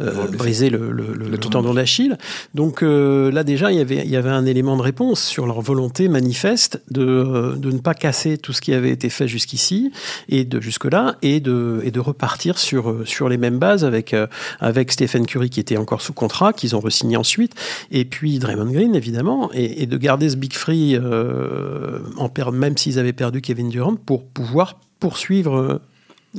euh, 0.00 0.26
briser 0.28 0.70
le, 0.70 0.90
le, 0.90 1.38
tendon 1.38 1.74
d'Achille. 1.74 2.16
Donc 2.54 2.82
euh, 2.82 3.30
là 3.30 3.44
déjà 3.44 3.70
il 3.70 3.76
y, 3.76 3.80
avait, 3.80 4.02
il 4.04 4.10
y 4.10 4.16
avait 4.16 4.30
un 4.30 4.46
élément 4.46 4.78
de 4.78 4.82
réponse 4.82 5.22
sur 5.22 5.46
leur 5.46 5.60
volonté 5.60 6.08
manifeste 6.08 6.82
de, 6.90 7.04
euh, 7.04 7.56
de 7.56 7.70
ne 7.70 7.78
pas 7.78 7.92
casser 7.92 8.38
tout 8.38 8.54
ce 8.54 8.62
qui 8.62 8.72
avait 8.72 8.90
été 8.90 9.10
fait 9.10 9.28
jusqu'ici 9.28 9.92
et 10.30 10.44
de 10.44 10.60
jusque-là 10.62 11.16
et 11.20 11.40
de, 11.40 11.82
et 11.84 11.90
de 11.90 12.00
repartir 12.00 12.58
sur, 12.58 13.02
sur 13.04 13.28
les 13.28 13.36
mêmes 13.36 13.58
bases 13.58 13.84
avec, 13.84 14.16
avec 14.60 14.92
Stephen 14.92 15.26
Curry 15.26 15.50
qui 15.50 15.60
était 15.60 15.76
encore 15.76 16.00
sous 16.00 16.14
contrat, 16.14 16.54
qu'ils 16.54 16.74
ont 16.74 16.80
re-signé 16.80 17.18
ensuite, 17.18 17.52
et 17.90 18.06
puis 18.06 18.38
Draymond 18.38 18.72
Green 18.72 18.94
évidemment, 18.94 19.50
et, 19.52 19.82
et 19.82 19.86
de 19.86 19.96
garder 19.98 20.30
ce 20.30 20.36
Big 20.36 20.54
Free 20.54 20.98
en 20.98 22.30
même 22.52 22.76
s'ils 22.78 22.98
avaient 22.98 23.12
perdu 23.12 23.42
Kevin 23.42 23.68
Durant 23.68 23.96
pour 23.96 24.24
pouvoir 24.24 24.78
poursuivre 25.00 25.80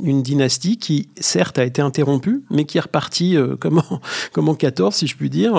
une 0.04 0.22
dynastie 0.22 0.78
qui, 0.78 1.10
certes, 1.20 1.58
a 1.58 1.64
été 1.64 1.82
interrompue, 1.82 2.44
mais 2.50 2.66
qui 2.66 2.78
est 2.78 2.82
repartie 2.82 3.38
euh, 3.38 3.56
comme, 3.60 3.80
en, 3.80 4.02
comme, 4.32 4.50
en, 4.50 4.56
14, 4.56 4.96
si 4.96 5.08
je 5.08 5.16
puis 5.16 5.30
dire, 5.30 5.54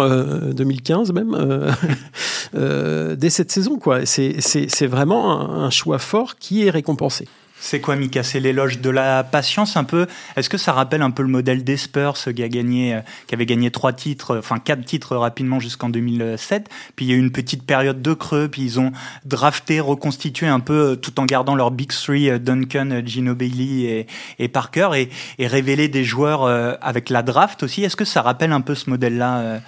2015 0.54 1.10
euh, 1.10 1.12
même, 1.12 1.34
euh, 1.34 1.72
euh, 2.54 3.16
dès 3.16 3.30
cette 3.30 3.50
saison. 3.50 3.78
C'est 4.04 4.86
vraiment 4.86 5.40
un, 5.40 5.70
choix 5.70 5.98
fort 5.98 6.36
qui 6.36 6.66
est 6.66 6.70
récompensé. 6.70 7.28
C'est 7.58 7.80
quoi, 7.80 7.96
Mika? 7.96 8.22
C'est 8.22 8.38
l'éloge 8.38 8.80
de 8.80 8.90
la 8.90 9.24
patience 9.24 9.76
un 9.76 9.84
peu? 9.84 10.06
Est-ce 10.36 10.50
que 10.50 10.58
ça 10.58 10.72
rappelle 10.72 11.02
un 11.02 11.10
peu 11.10 11.22
le 11.22 11.28
modèle 11.28 11.64
des 11.64 11.76
Spurs, 11.76 12.14
qui, 12.14 12.42
a 12.42 12.48
gagné, 12.48 12.94
euh, 12.94 13.00
qui 13.26 13.34
avait 13.34 13.46
gagné 13.46 13.70
trois 13.70 13.92
titres, 13.92 14.36
enfin 14.38 14.58
quatre 14.58 14.84
titres 14.84 15.16
rapidement 15.16 15.58
jusqu'en 15.58 15.88
2007 15.88 16.68
Puis 16.94 17.06
il 17.06 17.08
y 17.10 17.14
a 17.14 17.16
eu 17.16 17.18
une 17.18 17.32
petite 17.32 17.64
période 17.64 18.02
de 18.02 18.12
creux, 18.12 18.48
puis 18.48 18.62
ils 18.62 18.78
ont 18.78 18.92
drafté, 19.24 19.80
reconstitué 19.80 20.46
un 20.46 20.60
peu, 20.60 20.92
euh, 20.92 20.96
tout 20.96 21.18
en 21.18 21.24
gardant 21.24 21.54
leur 21.54 21.70
Big 21.70 21.90
Three, 21.90 22.30
euh, 22.30 22.38
Duncan, 22.38 23.00
Gino 23.04 23.34
Bailey 23.34 24.06
et, 24.38 24.48
Parker, 24.48 24.90
et, 24.94 25.10
et 25.38 25.46
révéler 25.46 25.88
des 25.88 26.04
joueurs 26.04 26.44
avec 26.82 27.10
la 27.10 27.22
draft 27.22 27.62
aussi. 27.62 27.82
Est-ce 27.82 27.96
que 27.96 28.04
ça 28.04 28.22
rappelle 28.22 28.52
un 28.52 28.60
peu 28.60 28.74
ce 28.74 28.90
modèle-là, 28.90 29.60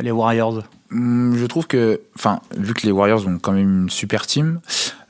les 0.00 0.10
Warriors? 0.10 0.62
Hum, 0.92 1.36
Je 1.36 1.46
trouve 1.46 1.66
que, 1.66 2.00
enfin, 2.16 2.40
vu 2.56 2.74
que 2.74 2.86
les 2.86 2.92
Warriors 2.92 3.26
ont 3.26 3.38
quand 3.38 3.52
même 3.52 3.82
une 3.84 3.90
super 3.90 4.26
team, 4.26 4.60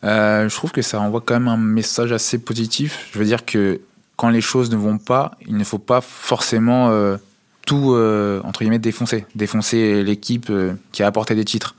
euh, 0.05 0.49
je 0.49 0.55
trouve 0.55 0.73
que 0.73 0.83
ça 0.83 1.01
envoie 1.01 1.21
quand 1.21 1.35
même 1.35 1.49
un 1.49 1.57
message 1.57 2.13
assez 2.13 2.39
positif. 2.39 3.09
Je 3.13 3.19
veux 3.19 3.25
dire 3.25 3.45
que 3.45 3.81
quand 4.17 4.31
les 4.31 4.41
choses 4.41 4.71
ne 4.71 4.77
vont 4.77 4.99
pas, 4.99 5.33
il 5.47 5.57
ne 5.57 5.65
faut 5.65 5.79
pas 5.79 6.01
forcément 6.01 6.91
euh, 6.91 7.17
tout, 7.67 7.93
euh, 7.93 8.41
entre 8.45 8.61
guillemets, 8.61 8.79
défoncer. 8.79 9.27
Défoncer 9.35 10.03
l'équipe 10.03 10.51
qui 10.93 11.03
a 11.03 11.07
apporté 11.07 11.35
des 11.35 11.45
titres. 11.45 11.77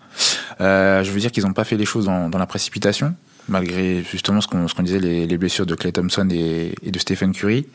je 0.59 1.09
veux 1.09 1.19
dire 1.19 1.31
qu'ils 1.31 1.45
n'ont 1.45 1.53
pas 1.53 1.63
fait 1.63 1.77
les 1.77 1.85
choses 1.85 2.05
dans, 2.05 2.29
la 2.29 2.47
précipitation, 2.47 3.13
malgré 3.49 4.03
justement 4.03 4.39
ce 4.41 4.47
qu'on 4.47 4.83
disait, 4.83 4.99
les, 4.99 5.37
blessures 5.37 5.65
de 5.65 5.75
Clay 5.75 5.91
Thompson 5.91 6.27
et, 6.31 6.73
de 6.83 6.99
Stephen 6.99 7.33
Curry. 7.33 7.67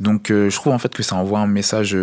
Donc 0.00 0.26
je 0.28 0.54
trouve 0.54 0.72
en 0.72 0.78
fait 0.78 0.92
que 0.94 1.02
ça 1.02 1.16
envoie 1.16 1.40
un 1.40 1.46
message 1.46 1.96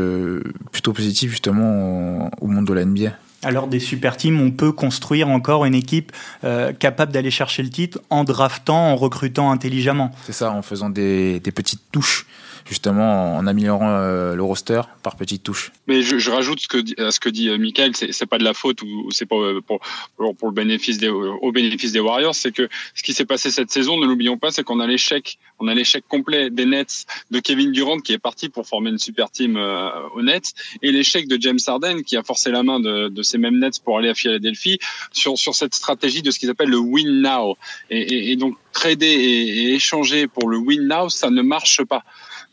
plutôt 0.71 0.93
positif 0.93 1.31
justement 1.31 2.29
au, 2.41 2.45
au 2.45 2.47
monde 2.47 2.65
de 2.65 2.73
la 2.73 2.85
NBA. 2.85 3.11
Alors 3.41 3.67
des 3.67 3.79
super 3.79 4.17
teams, 4.17 4.39
on 4.41 4.51
peut 4.51 4.71
construire 4.71 5.29
encore 5.29 5.65
une 5.65 5.75
équipe 5.75 6.11
euh, 6.43 6.73
capable 6.73 7.11
d'aller 7.11 7.31
chercher 7.31 7.63
le 7.63 7.69
titre 7.69 7.99
en 8.09 8.23
draftant, 8.23 8.91
en 8.91 8.95
recrutant 8.95 9.51
intelligemment. 9.51 10.11
C'est 10.25 10.33
ça, 10.33 10.51
en 10.51 10.61
faisant 10.61 10.89
des, 10.89 11.39
des 11.39 11.51
petites 11.51 11.91
touches 11.91 12.25
justement 12.69 13.35
en 13.35 13.47
améliorant 13.47 13.89
euh, 13.89 14.35
le 14.35 14.43
roster 14.43 14.81
par 15.01 15.15
petites 15.15 15.43
touches. 15.43 15.71
Mais 15.87 16.03
je, 16.03 16.19
je, 16.19 16.29
rajoute 16.29 16.59
ce 16.59 16.67
que, 16.67 17.01
à 17.01 17.11
ce 17.11 17.19
que 17.19 17.29
dit 17.29 17.49
euh, 17.49 17.57
Michael, 17.57 17.95
c'est 17.95 18.25
pas 18.27 18.37
de 18.37 18.43
la 18.43 18.53
faute 18.53 18.83
ou 18.83 19.09
c'est 19.11 19.25
pas 19.25 19.35
pour, 19.65 19.79
pour, 20.17 20.35
pour, 20.35 20.47
le 20.49 20.53
bénéfice 20.53 20.99
des, 20.99 21.09
au 21.09 21.51
bénéfice 21.51 21.91
des 21.91 21.99
Warriors, 21.99 22.35
c'est 22.35 22.51
que 22.51 22.69
ce 22.93 23.01
qui 23.01 23.13
s'est 23.13 23.25
passé 23.25 23.49
cette 23.49 23.71
saison, 23.71 23.97
ne 23.97 24.05
l'oublions 24.05 24.37
pas, 24.37 24.51
c'est 24.51 24.63
qu'on 24.63 24.79
a 24.79 24.87
l'échec, 24.87 25.39
on 25.59 25.67
a 25.67 25.73
l'échec 25.73 26.03
complet 26.07 26.51
des 26.51 26.65
Nets 26.65 27.05
de 27.31 27.39
Kevin 27.39 27.71
Durant 27.71 27.99
qui 27.99 28.13
est 28.13 28.19
parti 28.19 28.49
pour 28.49 28.67
former 28.67 28.91
une 28.91 28.99
super 28.99 29.31
team 29.31 29.57
euh, 29.57 29.89
aux 30.15 30.21
Nets 30.21 30.53
et 30.83 30.91
l'échec 30.91 31.27
de 31.27 31.41
James 31.41 31.59
Harden 31.65 32.03
qui 32.03 32.17
a 32.17 32.23
forcé 32.23 32.51
la 32.51 32.61
main 32.61 32.79
de, 32.79 33.07
de 33.07 33.23
ces 33.29 33.37
mêmes 33.37 33.59
Nets 33.59 33.79
pour 33.83 33.97
aller 33.97 34.09
à 34.09 34.13
Philadelphie 34.13 34.79
sur, 35.11 35.37
sur 35.37 35.55
cette 35.55 35.75
stratégie 35.75 36.21
de 36.21 36.31
ce 36.31 36.39
qu'ils 36.39 36.49
appellent 36.49 36.69
le 36.69 36.77
win 36.77 37.21
now. 37.21 37.57
Et, 37.89 38.01
et, 38.01 38.31
et 38.31 38.35
donc 38.35 38.55
trader 38.71 39.05
et, 39.05 39.47
et 39.47 39.73
échanger 39.75 40.27
pour 40.27 40.49
le 40.49 40.57
win 40.57 40.87
now, 40.87 41.09
ça 41.09 41.29
ne 41.29 41.41
marche 41.41 41.83
pas. 41.83 42.03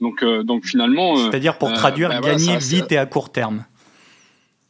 Donc, 0.00 0.22
donc 0.44 0.66
finalement. 0.66 1.16
C'est-à-dire 1.16 1.56
pour 1.58 1.72
traduire, 1.72 2.10
bah, 2.10 2.20
gagner 2.20 2.56
vite 2.58 2.92
et 2.92 2.98
à 2.98 3.06
court 3.06 3.30
terme. 3.30 3.64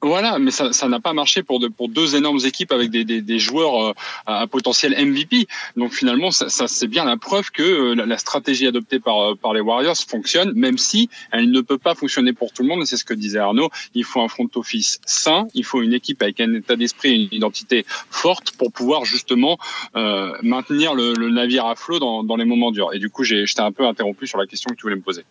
Voilà, 0.02 0.38
mais 0.38 0.50
ça, 0.50 0.88
n'a 0.88 1.00
pas 1.00 1.14
marché 1.14 1.42
pour, 1.42 1.58
de, 1.58 1.68
pour 1.68 1.88
deux 1.88 2.16
énormes 2.16 2.40
équipes 2.44 2.70
avec 2.70 2.90
des, 2.90 3.04
des, 3.04 3.22
des 3.22 3.38
joueurs 3.38 3.82
euh, 3.82 3.92
à 4.26 4.46
potentiel 4.46 4.92
MVP. 4.92 5.46
Donc 5.76 5.92
finalement, 5.92 6.30
ça, 6.30 6.50
ça 6.50 6.68
c'est 6.68 6.86
bien 6.86 7.04
la 7.06 7.16
preuve 7.16 7.50
que 7.50 7.62
euh, 7.62 7.94
la, 7.94 8.18
stratégie 8.18 8.66
adoptée 8.66 9.00
par, 9.00 9.18
euh, 9.20 9.34
par 9.34 9.54
les 9.54 9.60
Warriors 9.60 9.96
fonctionne, 9.96 10.52
même 10.52 10.76
si 10.76 11.08
elle 11.32 11.50
ne 11.50 11.60
peut 11.62 11.78
pas 11.78 11.94
fonctionner 11.94 12.34
pour 12.34 12.52
tout 12.52 12.62
le 12.62 12.68
monde. 12.68 12.82
Et 12.82 12.86
c'est 12.86 12.98
ce 12.98 13.06
que 13.06 13.14
disait 13.14 13.38
Arnaud. 13.38 13.70
Il 13.94 14.04
faut 14.04 14.20
un 14.20 14.28
front 14.28 14.48
office 14.54 15.00
sain, 15.06 15.48
il 15.54 15.64
faut 15.64 15.80
une 15.80 15.94
équipe 15.94 16.22
avec 16.22 16.40
un 16.40 16.52
état 16.54 16.76
d'esprit, 16.76 17.14
une 17.14 17.28
identité 17.32 17.86
forte 18.10 18.52
pour 18.58 18.72
pouvoir 18.72 19.06
justement 19.06 19.58
euh, 19.96 20.30
maintenir 20.42 20.94
le, 20.94 21.14
le, 21.14 21.30
navire 21.30 21.64
à 21.66 21.74
flot 21.74 21.98
dans, 21.98 22.22
dans 22.22 22.36
les 22.36 22.44
moments 22.44 22.70
durs. 22.70 22.90
Et 22.92 22.98
du 22.98 23.08
coup, 23.08 23.24
j'étais 23.24 23.60
un 23.60 23.72
peu 23.72 23.86
interrompu 23.86 24.26
sur 24.26 24.38
la 24.38 24.46
question 24.46 24.70
que 24.70 24.76
tu 24.76 24.82
voulais 24.82 24.96
me 24.96 25.02
poser. 25.02 25.24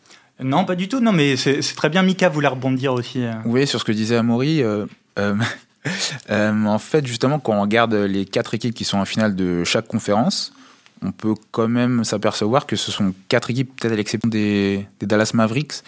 Non, 0.44 0.66
pas 0.66 0.76
du 0.76 0.88
tout. 0.88 1.00
Non, 1.00 1.12
mais 1.12 1.38
c'est 1.38 1.62
très 1.76 1.90
bien. 1.90 2.04
Mika 2.04 2.30
voulait 2.30 2.48
rebondir 2.48 2.94
aussi. 2.94 3.24
Euh. 3.24 3.34
Oui, 3.46 3.66
sur 3.68 3.80
ce 3.80 3.86
que 3.86 3.92
disait 3.92 4.18
Amaury. 4.18 4.62
Euh, 4.62 4.86
euh, 5.18 6.66
en 6.66 6.80
fait, 6.80 7.06
justement, 7.06 7.40
quand 7.40 7.54
on 7.54 7.62
regarde 7.62 7.94
les 7.94 8.26
quatre 8.26 8.54
équipes 8.54 8.74
qui 8.74 8.84
sont 8.84 8.98
en 8.98 9.06
finale 9.06 9.36
de 9.36 9.64
chaque 9.64 9.88
conférence, 9.88 10.54
on 11.02 11.12
peut 11.12 11.36
quand 11.52 11.68
même 11.68 12.04
s'apercevoir 12.04 12.66
que 12.66 12.76
ce 12.76 12.92
sont 12.92 13.14
quatre 13.30 13.50
équipes, 13.50 13.80
peut-être 13.80 13.94
à 13.94 13.96
l'exception 13.96 14.30
des, 14.30 14.88
des, 15.00 15.06
Dallas 15.06 15.32
Mavericks, 15.34 15.84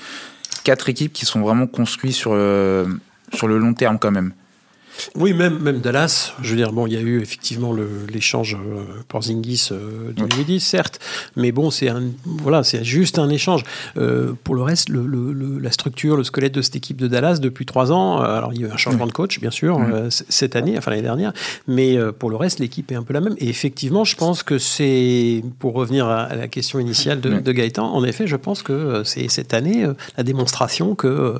quatre 0.63 0.89
équipes 0.89 1.13
qui 1.13 1.25
sont 1.25 1.41
vraiment 1.41 1.67
construites 1.67 2.13
sur, 2.13 2.31
sur 3.33 3.47
le 3.47 3.57
long 3.57 3.73
terme 3.73 3.99
quand 3.99 4.11
même. 4.11 4.33
Oui, 5.15 5.33
même, 5.33 5.59
même 5.59 5.79
Dallas. 5.79 6.33
Je 6.41 6.51
veux 6.51 6.57
dire, 6.57 6.71
bon, 6.71 6.87
il 6.87 6.93
y 6.93 6.97
a 6.97 7.01
eu 7.01 7.21
effectivement 7.21 7.73
l'échange 8.09 8.55
euh, 8.55 8.83
Porzingis 9.07 9.69
euh, 9.71 10.11
de 10.13 10.59
certes, 10.59 10.99
mais 11.35 11.51
bon, 11.51 11.71
c'est 11.71 11.89
un, 11.89 12.03
voilà, 12.25 12.63
c'est 12.63 12.83
juste 12.83 13.19
un 13.19 13.29
échange. 13.29 13.63
Euh, 13.97 14.33
pour 14.43 14.55
le 14.55 14.61
reste, 14.61 14.89
le, 14.89 15.05
le, 15.05 15.59
la 15.59 15.71
structure, 15.71 16.17
le 16.17 16.23
squelette 16.23 16.53
de 16.53 16.61
cette 16.61 16.75
équipe 16.75 16.97
de 16.97 17.07
Dallas 17.07 17.39
depuis 17.39 17.65
trois 17.65 17.91
ans. 17.91 18.21
Euh, 18.21 18.37
alors, 18.37 18.53
il 18.53 18.61
y 18.61 18.65
a 18.65 18.67
eu 18.67 18.71
un 18.71 18.77
changement 18.77 19.07
de 19.07 19.11
coach, 19.11 19.39
bien 19.39 19.51
sûr, 19.51 19.79
euh, 19.79 20.09
cette 20.09 20.55
année, 20.55 20.77
enfin 20.77 20.91
l'année 20.91 21.03
dernière, 21.03 21.33
mais 21.67 21.97
pour 22.19 22.29
le 22.29 22.35
reste, 22.35 22.59
l'équipe 22.59 22.91
est 22.91 22.95
un 22.95 23.03
peu 23.03 23.13
la 23.13 23.21
même. 23.21 23.35
Et 23.37 23.49
effectivement, 23.49 24.03
je 24.03 24.15
pense 24.15 24.43
que 24.43 24.57
c'est, 24.57 25.43
pour 25.59 25.73
revenir 25.73 26.07
à, 26.07 26.35
la 26.35 26.47
question 26.47 26.79
initiale 26.79 27.21
de, 27.21 27.39
de, 27.39 27.51
Gaëtan, 27.51 27.93
en 27.93 28.03
effet, 28.03 28.27
je 28.27 28.35
pense 28.35 28.63
que 28.63 29.03
c'est 29.03 29.29
cette 29.29 29.53
année 29.53 29.85
la 30.17 30.23
démonstration 30.23 30.95
que 30.95 31.35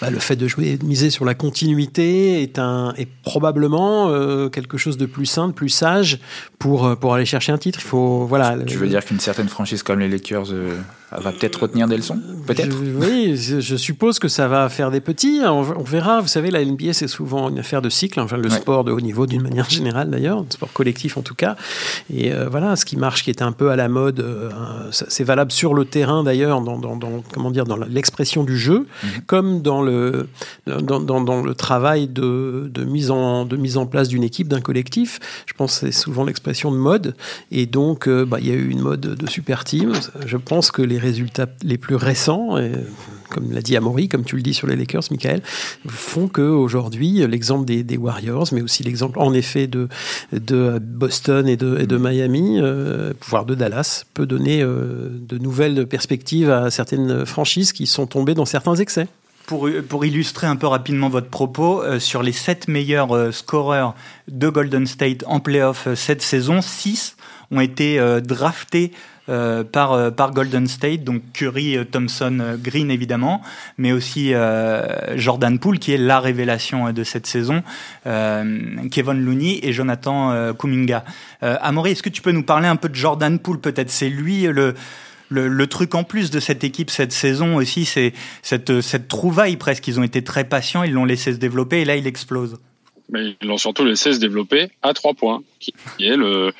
bah, 0.00 0.10
le 0.10 0.18
fait 0.18 0.36
de 0.36 0.48
jouer, 0.48 0.76
de 0.76 0.84
miser 0.84 1.10
sur 1.10 1.24
la 1.24 1.34
continuité 1.34 2.42
est 2.42 2.58
un 2.58 2.81
et 2.96 3.06
probablement 3.22 4.08
euh, 4.08 4.48
quelque 4.48 4.78
chose 4.78 4.96
de 4.96 5.06
plus 5.06 5.26
simple, 5.26 5.54
plus 5.54 5.68
sage 5.68 6.18
pour, 6.58 6.86
euh, 6.86 6.94
pour 6.94 7.14
aller 7.14 7.24
chercher 7.24 7.52
un 7.52 7.58
titre. 7.58 7.78
Il 7.80 7.86
faut, 7.86 8.26
voilà. 8.26 8.56
Tu 8.66 8.76
veux 8.76 8.88
dire 8.88 9.04
qu'une 9.04 9.20
certaine 9.20 9.48
franchise 9.48 9.82
comme 9.82 10.00
les 10.00 10.08
Lakers 10.08 10.52
euh, 10.52 10.76
va 11.12 11.32
peut-être 11.32 11.62
retenir 11.62 11.88
des 11.88 11.96
leçons 11.96 12.18
Peut-être 12.46 12.74
Oui, 12.96 13.36
je 13.36 13.76
suppose 13.76 14.18
que 14.18 14.28
ça 14.28 14.48
va 14.48 14.68
faire 14.68 14.90
des 14.90 15.00
petits. 15.00 15.40
On, 15.44 15.62
verra. 15.62 16.20
Vous 16.20 16.28
savez, 16.28 16.50
la 16.50 16.64
NBA, 16.64 16.92
c'est 16.92 17.08
souvent 17.08 17.50
une 17.50 17.58
affaire 17.58 17.82
de 17.82 17.88
cycle. 17.88 18.20
Enfin, 18.20 18.36
le 18.36 18.48
sport 18.48 18.84
de 18.84 18.92
haut 18.92 19.00
niveau, 19.00 19.26
d'une 19.26 19.42
manière 19.42 19.68
générale, 19.68 20.10
d'ailleurs. 20.10 20.40
Le 20.40 20.50
sport 20.50 20.72
collectif, 20.72 21.16
en 21.16 21.22
tout 21.22 21.34
cas. 21.34 21.56
Et 22.12 22.32
voilà, 22.50 22.76
ce 22.76 22.84
qui 22.84 22.96
marche, 22.96 23.24
qui 23.24 23.30
est 23.30 23.42
un 23.42 23.52
peu 23.52 23.70
à 23.70 23.76
la 23.76 23.88
mode, 23.88 24.24
c'est 24.90 25.24
valable 25.24 25.52
sur 25.52 25.74
le 25.74 25.84
terrain, 25.84 26.24
d'ailleurs, 26.24 26.60
dans, 26.60 26.78
dans, 26.78 27.22
comment 27.32 27.50
dire, 27.50 27.64
dans 27.64 27.76
l'expression 27.76 28.44
du 28.44 28.56
jeu, 28.56 28.86
mhm. 29.02 29.10
comme 29.26 29.62
dans 29.62 29.82
le, 29.82 30.28
dans, 30.66 31.00
dans, 31.00 31.42
le 31.42 31.54
travail 31.54 32.08
de 32.08 32.70
de 32.72 32.84
mise 32.84 33.10
en, 33.10 33.44
de 33.44 33.56
mise 33.56 33.76
en 33.76 33.86
place 33.86 34.08
d'une 34.08 34.24
équipe, 34.24 34.48
d'un 34.48 34.60
collectif. 34.60 35.20
Je 35.46 35.52
pense 35.54 35.78
que 35.78 35.86
c'est 35.86 35.92
souvent 35.92 36.24
l'expression 36.24 36.70
de 36.72 36.76
mode. 36.76 37.14
Et 37.50 37.66
donc, 37.66 38.08
euh, 38.08 38.24
bah, 38.24 38.38
il 38.40 38.48
y 38.48 38.50
a 38.50 38.54
eu 38.54 38.68
une 38.68 38.80
mode 38.80 39.00
de 39.00 39.26
super 39.28 39.64
team. 39.64 39.92
Je 40.26 40.36
pense 40.36 40.70
que 40.70 40.82
les 40.82 40.98
résultats 40.98 41.46
les 41.62 41.78
plus 41.78 41.96
récents, 41.96 42.56
comme 43.32 43.52
l'a 43.52 43.62
dit 43.62 43.76
Amaury, 43.76 44.08
comme 44.08 44.24
tu 44.24 44.36
le 44.36 44.42
dis 44.42 44.54
sur 44.54 44.66
les 44.66 44.76
Lakers, 44.76 45.04
Michael, 45.10 45.42
font 45.88 46.28
qu'aujourd'hui, 46.28 47.26
l'exemple 47.26 47.64
des, 47.64 47.96
Warriors, 47.96 48.48
mais 48.52 48.62
aussi 48.62 48.82
l'exemple 48.82 49.18
en 49.18 49.32
effet 49.32 49.66
de, 49.66 49.88
de 50.32 50.78
Boston 50.78 51.48
et 51.48 51.56
de, 51.56 51.78
et 51.78 51.86
de 51.86 51.96
Miami, 51.96 52.58
euh, 52.60 53.12
voire 53.26 53.44
de 53.44 53.54
Dallas, 53.54 54.04
peut 54.14 54.26
donner 54.26 54.62
euh, 54.62 55.08
de 55.10 55.38
nouvelles 55.38 55.86
perspectives 55.86 56.50
à 56.50 56.70
certaines 56.70 57.24
franchises 57.26 57.72
qui 57.72 57.86
sont 57.86 58.06
tombées 58.06 58.34
dans 58.34 58.44
certains 58.44 58.74
excès. 58.74 59.06
Pour, 59.46 59.68
pour, 59.88 60.04
illustrer 60.04 60.46
un 60.46 60.56
peu 60.56 60.66
rapidement 60.66 61.08
votre 61.08 61.28
propos, 61.28 61.82
euh, 61.82 61.98
sur 61.98 62.22
les 62.22 62.32
7 62.32 62.68
meilleurs 62.68 63.14
euh, 63.14 63.32
scoreurs 63.32 63.94
de 64.28 64.48
Golden 64.48 64.86
State 64.86 65.24
en 65.26 65.40
playoff 65.40 65.88
euh, 65.88 65.94
cette 65.96 66.22
saison, 66.22 66.62
6 66.62 67.16
ont 67.50 67.60
été 67.60 68.00
draftés 68.22 68.92
par, 69.26 70.14
par 70.14 70.30
Golden 70.30 70.66
State, 70.66 71.04
donc 71.04 71.20
Curry, 71.34 71.76
Thompson, 71.90 72.56
Green 72.58 72.90
évidemment, 72.90 73.42
mais 73.76 73.92
aussi 73.92 74.32
Jordan 75.16 75.58
Poole 75.58 75.78
qui 75.78 75.92
est 75.92 75.98
la 75.98 76.18
révélation 76.18 76.90
de 76.92 77.04
cette 77.04 77.26
saison, 77.26 77.62
Kevin 78.04 79.22
Looney 79.22 79.60
et 79.62 79.74
Jonathan 79.74 80.54
Kuminga. 80.54 81.04
Amaury, 81.42 81.90
est-ce 81.90 82.02
que 82.02 82.08
tu 82.08 82.22
peux 82.22 82.32
nous 82.32 82.42
parler 82.42 82.68
un 82.68 82.76
peu 82.76 82.88
de 82.88 82.94
Jordan 82.94 83.38
Poole? 83.38 83.60
Peut-être 83.60 83.90
C'est 83.90 84.08
lui 84.08 84.44
le 84.44 84.72
le, 85.32 85.66
truc 85.66 85.94
en 85.94 86.04
plus 86.04 86.30
de 86.30 86.40
cette 86.40 86.64
équipe 86.64 86.90
cette 86.90 87.12
saison 87.12 87.56
aussi, 87.56 87.84
c'est 87.84 88.12
cette, 88.42 89.08
trouvaille 89.08 89.56
presque. 89.56 89.88
Ils 89.88 89.98
ont 89.98 90.02
été 90.02 90.22
très 90.22 90.44
patients, 90.44 90.82
ils 90.82 90.92
l'ont 90.92 91.04
laissé 91.04 91.32
se 91.32 91.38
développer 91.38 91.80
et 91.80 91.84
là, 91.84 91.96
il 91.96 92.06
explose. 92.06 92.58
Mais 93.10 93.36
ils 93.40 93.48
l'ont 93.48 93.58
surtout 93.58 93.84
laissé 93.84 94.12
se 94.12 94.18
développer 94.18 94.70
à 94.82 94.94
trois 94.94 95.14
points, 95.14 95.42
qui 95.58 95.72
est 96.00 96.16
le, 96.16 96.52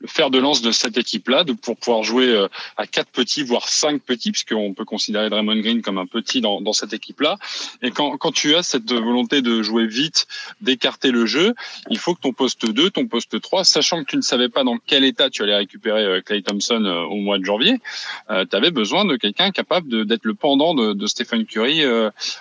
le 0.00 0.08
fer 0.08 0.30
de 0.30 0.38
lance 0.38 0.62
de 0.62 0.72
cette 0.72 0.96
équipe-là, 0.96 1.44
de 1.44 1.52
pour 1.52 1.76
pouvoir 1.76 2.02
jouer 2.02 2.28
euh, 2.28 2.48
à 2.76 2.86
quatre 2.86 3.10
petits, 3.10 3.42
voire 3.42 3.68
cinq 3.68 4.02
petits, 4.02 4.32
puisqu'on 4.32 4.74
peut 4.74 4.84
considérer 4.84 5.28
Draymond 5.30 5.60
Green 5.60 5.82
comme 5.82 5.98
un 5.98 6.06
petit 6.06 6.40
dans, 6.40 6.60
dans 6.60 6.72
cette 6.72 6.92
équipe-là. 6.92 7.36
Et 7.82 7.90
quand, 7.90 8.16
quand 8.16 8.32
tu 8.32 8.54
as 8.54 8.62
cette 8.62 8.92
volonté 8.92 9.42
de 9.42 9.62
jouer 9.62 9.86
vite, 9.86 10.26
d'écarter 10.60 11.10
le 11.10 11.26
jeu, 11.26 11.54
il 11.90 11.98
faut 11.98 12.14
que 12.14 12.20
ton 12.20 12.32
poste 12.32 12.70
2, 12.70 12.90
ton 12.90 13.06
poste 13.06 13.40
3, 13.40 13.64
sachant 13.64 14.02
que 14.02 14.10
tu 14.10 14.16
ne 14.16 14.22
savais 14.22 14.48
pas 14.48 14.64
dans 14.64 14.78
quel 14.78 15.04
état 15.04 15.30
tu 15.30 15.42
allais 15.42 15.56
récupérer 15.56 16.22
Clay 16.22 16.38
euh, 16.38 16.42
Thompson 16.42 16.82
euh, 16.84 17.02
au 17.02 17.16
mois 17.16 17.38
de 17.38 17.44
janvier, 17.44 17.76
euh, 18.30 18.44
tu 18.48 18.56
avais 18.56 18.70
besoin 18.70 19.04
de 19.04 19.16
quelqu'un 19.16 19.50
capable 19.50 20.06
d'être 20.06 20.24
le 20.24 20.34
pendant 20.34 20.74
de, 20.74 20.92
de 20.92 21.06
Stephen 21.06 21.44
Curry 21.44 21.82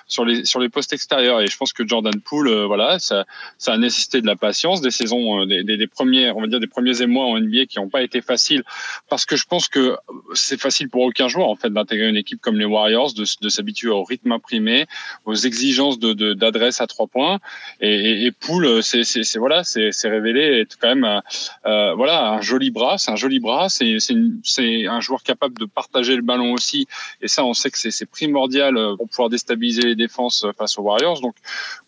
sur 0.07 0.25
les 0.25 0.45
sur 0.45 0.59
les 0.59 0.69
postes 0.69 0.93
extérieurs. 0.93 1.41
Et 1.41 1.47
je 1.47 1.57
pense 1.57 1.73
que 1.73 1.85
Jordan 1.87 2.13
Poole, 2.21 2.49
voilà, 2.65 2.99
ça, 2.99 3.25
ça 3.57 3.73
a 3.73 3.77
nécessité 3.77 4.21
de 4.21 4.27
la 4.27 4.35
patience, 4.35 4.81
des 4.81 4.91
saisons, 4.91 5.45
des, 5.45 5.63
des, 5.63 5.77
des 5.77 5.87
premiers, 5.87 6.31
on 6.31 6.41
va 6.41 6.47
dire 6.47 6.59
des 6.59 6.67
premiers 6.67 7.01
émois 7.01 7.25
en 7.25 7.37
qui 7.67 7.79
n'ont 7.79 7.89
pas 7.89 8.01
été 8.01 8.21
faciles 8.21 8.63
parce 9.09 9.25
que 9.25 9.35
je 9.35 9.45
pense 9.45 9.67
que 9.67 9.97
c'est 10.33 10.59
facile 10.59 10.89
pour 10.89 11.01
aucun 11.01 11.27
joueur 11.27 11.49
en 11.49 11.55
fait 11.55 11.71
d'intégrer 11.71 12.09
une 12.09 12.17
équipe 12.17 12.41
comme 12.41 12.57
les 12.57 12.65
Warriors, 12.65 13.13
de, 13.13 13.25
de 13.41 13.49
s'habituer 13.49 13.89
au 13.89 14.03
rythme 14.03 14.31
imprimé, 14.31 14.85
aux 15.25 15.35
exigences 15.35 15.99
de 15.99 16.33
d'adresse 16.33 16.81
à 16.81 16.87
trois 16.87 17.07
points. 17.07 17.39
Et, 17.81 17.93
et, 17.93 18.25
et 18.25 18.31
Poul, 18.31 18.83
c'est 18.83 19.37
voilà, 19.37 19.63
c'est 19.63 20.09
révélé 20.09 20.61
être 20.61 20.77
quand 20.79 20.95
même 20.95 21.21
euh, 21.65 21.93
voilà 21.93 22.31
un 22.31 22.41
joli 22.41 22.71
bras, 22.71 22.97
c'est 22.97 23.11
un 23.11 23.15
joli 23.15 23.39
bras, 23.39 23.69
c'est 23.69 23.97
c'est 24.43 24.87
un 24.87 24.99
joueur 24.99 25.23
capable 25.23 25.57
de 25.57 25.65
partager 25.65 26.15
le 26.15 26.21
ballon 26.21 26.53
aussi. 26.53 26.87
Et 27.21 27.27
ça, 27.27 27.43
on 27.43 27.53
sait 27.53 27.69
que 27.71 27.77
c'est 27.77 28.05
primordial 28.05 28.75
pour 28.97 29.07
pouvoir 29.09 29.29
déstabiliser 29.29 29.81
les 29.83 29.95
défenses 29.95 30.45
face 30.57 30.77
aux 30.77 30.83
Warriors. 30.83 31.21
Donc 31.21 31.35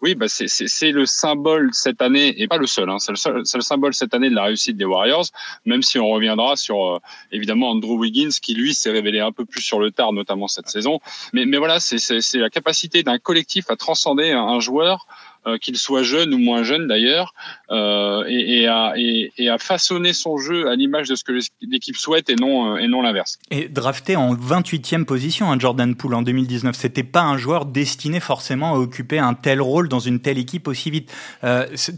oui, 0.01 0.15
bah 0.15 0.27
c'est 0.27 0.91
le 0.91 1.05
symbole 1.05 1.69
cette 1.73 2.01
année 2.01 2.41
et 2.41 2.47
pas 2.47 2.57
le 2.57 2.67
seul. 2.67 2.89
Hein, 2.89 2.97
c'est 2.99 3.11
le, 3.11 3.39
le 3.39 3.61
symbole 3.61 3.93
cette 3.93 4.13
année 4.13 4.29
de 4.29 4.35
la 4.35 4.43
réussite 4.43 4.77
des 4.77 4.85
Warriors 4.85 5.25
même 5.65 5.81
si 5.81 5.99
on 5.99 6.09
reviendra 6.09 6.55
sur 6.55 6.85
euh, 6.85 6.99
évidemment 7.31 7.71
Andrew 7.71 7.97
Wiggins 7.97 8.29
qui 8.41 8.53
lui 8.53 8.73
s'est 8.73 8.91
révélé 8.91 9.19
un 9.19 9.31
peu 9.31 9.45
plus 9.45 9.61
sur 9.61 9.79
le 9.79 9.91
tard, 9.91 10.13
notamment 10.13 10.47
cette 10.47 10.69
saison. 10.69 10.99
Mais, 11.33 11.45
mais 11.45 11.57
voilà, 11.57 11.79
c'est 11.79 12.35
la 12.35 12.49
capacité 12.49 13.03
d'un 13.03 13.19
collectif 13.19 13.69
à 13.69 13.75
transcender 13.75 14.31
un, 14.31 14.59
joueur 14.59 15.07
euh, 15.47 15.57
qu'il 15.57 15.77
soit 15.77 16.03
jeune 16.03 16.33
ou 16.33 16.37
moins 16.37 16.61
jeune 16.63 16.87
d'ailleurs, 16.87 17.33
euh, 17.71 18.23
et, 18.27 18.61
et, 18.61 18.67
à, 18.67 18.93
et, 18.95 19.49
à, 19.49 19.57
façonner 19.57 20.13
son 20.13 20.37
jeu 20.37 20.69
à 20.69 20.75
l'image 20.75 21.07
de 21.07 21.15
ce 21.15 21.23
que 21.23 21.31
l'équipe 21.61 21.95
souhaite 21.95 22.29
et 22.29 22.35
non, 22.35 22.77
et 22.77 22.87
non 22.87 23.01
l'inverse. 23.01 23.39
Et 23.49 23.67
drafté 23.67 24.15
en 24.15 24.35
28e 24.35 25.05
position, 25.05 25.51
hein, 25.51 25.57
Jordan 25.57 25.95
Poole 25.95 26.13
en 26.13 26.21
2019, 26.21 26.75
c'était 26.75 27.03
pas 27.03 27.21
un 27.21 27.37
joueur 27.37 27.65
destiné 27.65 28.19
forcément 28.19 28.75
à 28.75 28.77
occuper 28.77 29.17
un 29.17 29.33
tel 29.33 29.61
rôle 29.61 29.89
dans 29.89 29.99
une 29.99 30.19
telle 30.19 30.37
équipe 30.37 30.67
aussi 30.67 30.91
vite. 30.91 31.11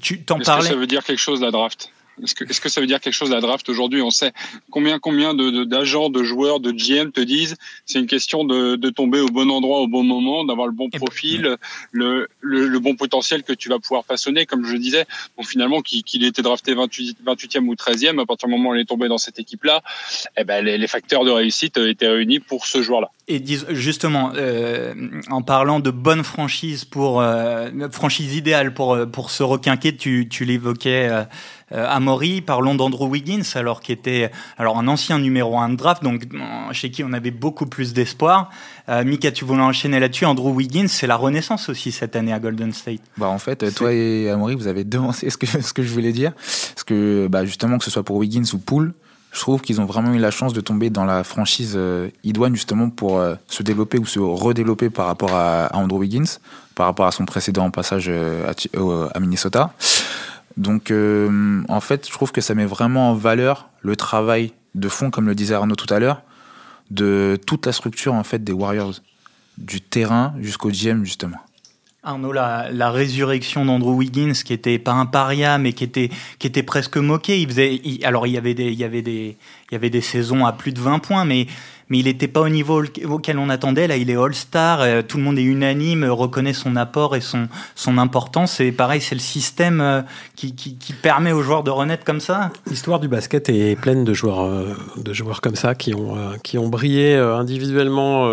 tu 0.02 0.24
t'en 0.24 0.40
parlais. 0.40 0.64
Que 0.64 0.74
ça 0.74 0.80
veut 0.80 0.88
dire 0.88 1.04
quelque 1.04 1.20
chose 1.20 1.42
la 1.42 1.52
draft? 1.52 1.92
Est-ce 2.22 2.36
que, 2.36 2.44
est-ce 2.46 2.62
que 2.62 2.70
ça 2.70 2.80
veut 2.82 2.88
dire 2.88 3.00
quelque 3.00 3.14
chose 3.14 3.32
la 3.32 3.42
draft 3.42 3.68
aujourd'hui? 3.70 4.02
On 4.02 4.12
sait 4.12 4.32
combien 4.70 5.00
combien 5.00 5.34
de, 5.34 5.64
d'agents, 5.64 6.10
de, 6.10 6.24
joueurs, 6.24 6.60
de 6.60 6.72
GM 6.72 7.12
te 7.12 7.22
disent 7.22 7.56
c'est 7.86 8.00
une 8.00 8.08
question 8.08 8.44
de, 8.44 8.76
de, 8.76 8.90
tomber 8.90 9.20
au 9.20 9.30
bon 9.30 9.50
endroit 9.50 9.80
au 9.80 9.88
bon 9.88 10.04
moment, 10.04 10.44
d'avoir 10.46 10.68
le 10.68 10.74
bon 10.74 10.90
profil, 10.90 11.58
le, 11.92 12.28
le, 12.42 12.68
le, 12.68 12.80
bon 12.80 12.96
potentiel 12.96 13.44
que 13.44 13.54
tu 13.54 13.70
vas 13.70 13.80
pouvoir 13.80 14.06
façonner. 14.06 14.46
Comme 14.46 14.66
je 14.66 14.78
disais, 14.78 15.06
bon, 15.38 15.44
finalement 15.44 15.82
qu'il, 15.82 16.04
qu'il 16.04 16.24
était 16.24 16.42
drafté 16.42 16.76
28, 16.76 17.18
28e 17.26 17.68
ou 17.68 17.74
13e, 17.74 18.22
à 18.22 18.26
partir 18.26 18.48
du 18.48 18.56
moment 18.56 18.70
où 18.70 18.76
il 18.76 18.82
est 18.82 18.86
tombé 18.86 19.08
dans 19.08 19.18
cette 19.18 19.40
équipe-là, 19.40 19.82
eh 20.38 20.44
ben, 20.44 20.64
les, 20.64 20.78
les 20.78 20.88
facteurs 20.88 21.26
de 21.26 21.32
réussite 21.32 21.78
étaient 21.78 22.08
réunis 22.08 22.40
pour 22.40 22.68
ce 22.68 22.82
joueur-là. 22.82 23.10
Et 23.30 23.42
justement, 23.70 24.34
euh, 24.36 24.94
en 25.30 25.42
parlant 25.42 25.80
de 25.80 25.92
bonne 25.92 26.24
franchise 26.24 26.84
pour 26.84 27.22
euh, 27.22 27.70
franchise 27.90 28.36
idéale 28.36 28.74
pour 28.74 28.98
pour 29.14 29.32
se 29.32 29.44
requinquer, 29.44 29.96
tu, 29.96 30.28
tu 30.28 30.44
l'évoquais 30.44 31.08
euh, 31.10 31.24
à 31.72 32.02
Maury. 32.02 32.42
Parlons 32.42 32.76
d'Andrew 32.76 33.08
Wiggins, 33.08 33.44
alors 33.56 33.80
qui 33.80 33.94
était 33.94 34.30
alors 34.58 34.78
un 34.78 34.90
ancien 34.90 35.20
numéro 35.20 35.58
1 35.58 35.70
de 35.70 35.76
draft, 35.78 36.04
donc 36.04 36.24
chez 36.74 36.92
qui 36.92 37.02
on 37.06 37.14
avait 37.14 37.32
beaucoup 37.32 37.66
plus 37.66 37.94
d'espoir. 37.94 38.50
Mika, 38.90 39.32
tu 39.32 39.46
voulais 39.46 39.62
enchaîner 39.62 40.02
là-dessus. 40.02 40.26
Andrew 40.26 40.50
Wiggins, 40.50 40.90
c'est 40.90 41.08
la 41.08 41.16
renaissance 41.16 41.70
aussi 41.70 41.94
cette 41.94 42.18
année 42.18 42.34
à 42.34 42.40
Golden 42.40 42.74
State. 42.74 43.00
Bah 43.18 43.30
en 43.30 43.40
fait, 43.40 43.74
toi 43.74 43.94
et 43.94 44.30
Amaury, 44.30 44.56
vous 44.56 44.68
avez 44.68 44.84
devancé 44.84 45.30
ce 45.30 45.38
que 45.38 45.46
ce 45.46 45.72
que 45.72 45.82
je 45.82 45.94
voulais 45.94 46.12
dire, 46.12 46.34
parce 46.34 46.84
que 46.84 47.28
bah 47.28 47.46
justement 47.46 47.78
que 47.78 47.86
ce 47.86 47.92
soit 47.92 48.04
pour 48.04 48.18
Wiggins 48.18 48.44
ou 48.54 48.58
Poole 48.58 48.94
je 49.34 49.40
trouve 49.40 49.62
qu'ils 49.62 49.82
ont 49.82 49.86
vraiment 49.86 50.14
eu 50.14 50.20
la 50.20 50.30
chance 50.30 50.54
de 50.54 50.62
tomber 50.62 50.92
dans 50.92 51.06
la 51.06 51.24
franchise 51.24 51.74
euh, 51.76 52.10
idoine 52.24 52.56
justement 52.56 52.90
pour 52.90 53.18
euh, 53.18 53.34
se 53.48 53.64
développer 53.64 53.98
ou 53.98 54.06
se 54.06 54.20
redévelopper 54.20 54.92
par 54.92 55.08
rapport 55.08 55.34
à, 55.34 55.76
Andrew 55.76 55.98
Wiggins, 55.98 56.38
par 56.76 56.86
rapport 56.86 57.08
à 57.08 57.12
son 57.12 57.26
précédent 57.26 57.72
passage 57.72 58.06
euh, 58.08 58.48
à, 59.14 59.20
Minnesota. 59.20 59.74
Donc 60.56 60.92
en 60.92 61.80
fait, 61.80 62.08
je 62.08 62.12
trouve 62.12 62.32
que 62.32 62.42
ça 62.42 62.54
met 62.54 62.66
vraiment 62.66 63.10
en 63.10 63.16
valeur 63.16 63.70
le 63.82 63.96
travail 63.96 64.54
de 64.76 64.88
fond, 64.88 65.10
comme 65.10 65.26
le 65.26 65.34
disait 65.34 65.56
Arnaud 65.56 65.76
tout 65.76 65.92
à 65.92 65.98
l'heure, 65.98 66.22
de 66.92 67.40
toute 67.48 67.66
la 67.66 67.72
structure 67.72 68.14
en 68.14 68.24
fait 68.24 68.44
des 68.44 68.52
Warriors, 68.52 68.94
du 69.58 69.82
terrain 69.82 70.36
jusqu'au 70.40 70.70
GM 70.70 71.04
justement. 71.04 71.40
Arnaud, 72.06 72.34
la, 72.34 72.68
la 72.70 72.92
résurrection 72.92 73.64
d'Andrew 73.64 73.96
Wiggins, 73.96 74.34
qui 74.34 74.52
était 74.52 74.78
pas 74.78 74.92
un 74.92 75.06
paria, 75.06 75.58
mais 75.58 75.72
qui 75.72 75.86
était, 75.86 76.10
qui 76.38 76.48
était 76.48 76.62
presque 76.62 76.98
moqué. 76.98 77.40
Il 77.40 77.48
faisait, 77.48 77.80
alors 78.04 78.28
il 78.28 78.34
y 78.34 78.38
avait 78.38 78.54
des, 78.54 78.66
il 78.66 78.78
y 78.78 78.84
avait 78.84 79.02
des, 79.02 79.38
il 79.72 79.74
y 79.74 79.76
avait 79.76 79.90
des 79.90 80.02
saisons 80.02 80.46
à 80.46 80.52
plus 80.52 80.74
de 80.74 80.82
20 80.82 81.00
points, 81.00 81.24
mais, 81.24 81.48
mais 81.88 82.00
il 82.00 82.06
n'était 82.06 82.28
pas 82.28 82.42
au 82.42 82.50
niveau 82.50 82.84
auquel 83.06 83.38
on 83.38 83.48
attendait. 83.48 83.88
Là, 83.88 83.96
il 83.96 84.10
est 84.10 84.18
All-Star. 84.18 84.82
Euh, 84.82 85.02
tout 85.02 85.16
le 85.16 85.24
monde 85.24 85.40
est 85.40 85.44
unanime, 85.44 86.04
reconnaît 86.04 86.52
son 86.52 86.76
apport 86.76 87.16
et 87.16 87.22
son, 87.22 87.48
son 87.76 87.98
importance. 87.98 88.60
Et 88.60 88.74
pareil, 88.74 89.00
c'est 89.00 89.16
le 89.16 89.22
système 89.22 89.80
euh, 89.80 90.02
qui, 90.36 90.54
qui, 90.56 90.94
permet 90.94 91.32
aux 91.32 91.42
joueurs 91.42 91.64
de 91.64 91.72
renaître 91.72 92.04
comme 92.04 92.20
ça. 92.20 92.52
L'histoire 92.70 93.00
du 93.00 93.08
basket 93.08 93.48
est 93.48 93.80
pleine 93.80 94.04
de 94.04 94.14
joueurs, 94.14 94.42
euh, 94.42 94.76
de 94.98 95.14
joueurs 95.14 95.40
comme 95.40 95.56
ça 95.56 95.74
qui 95.74 95.94
ont, 95.94 96.18
qui 96.44 96.58
ont 96.58 96.68
brillé 96.68 97.16
individuellement 97.16 98.30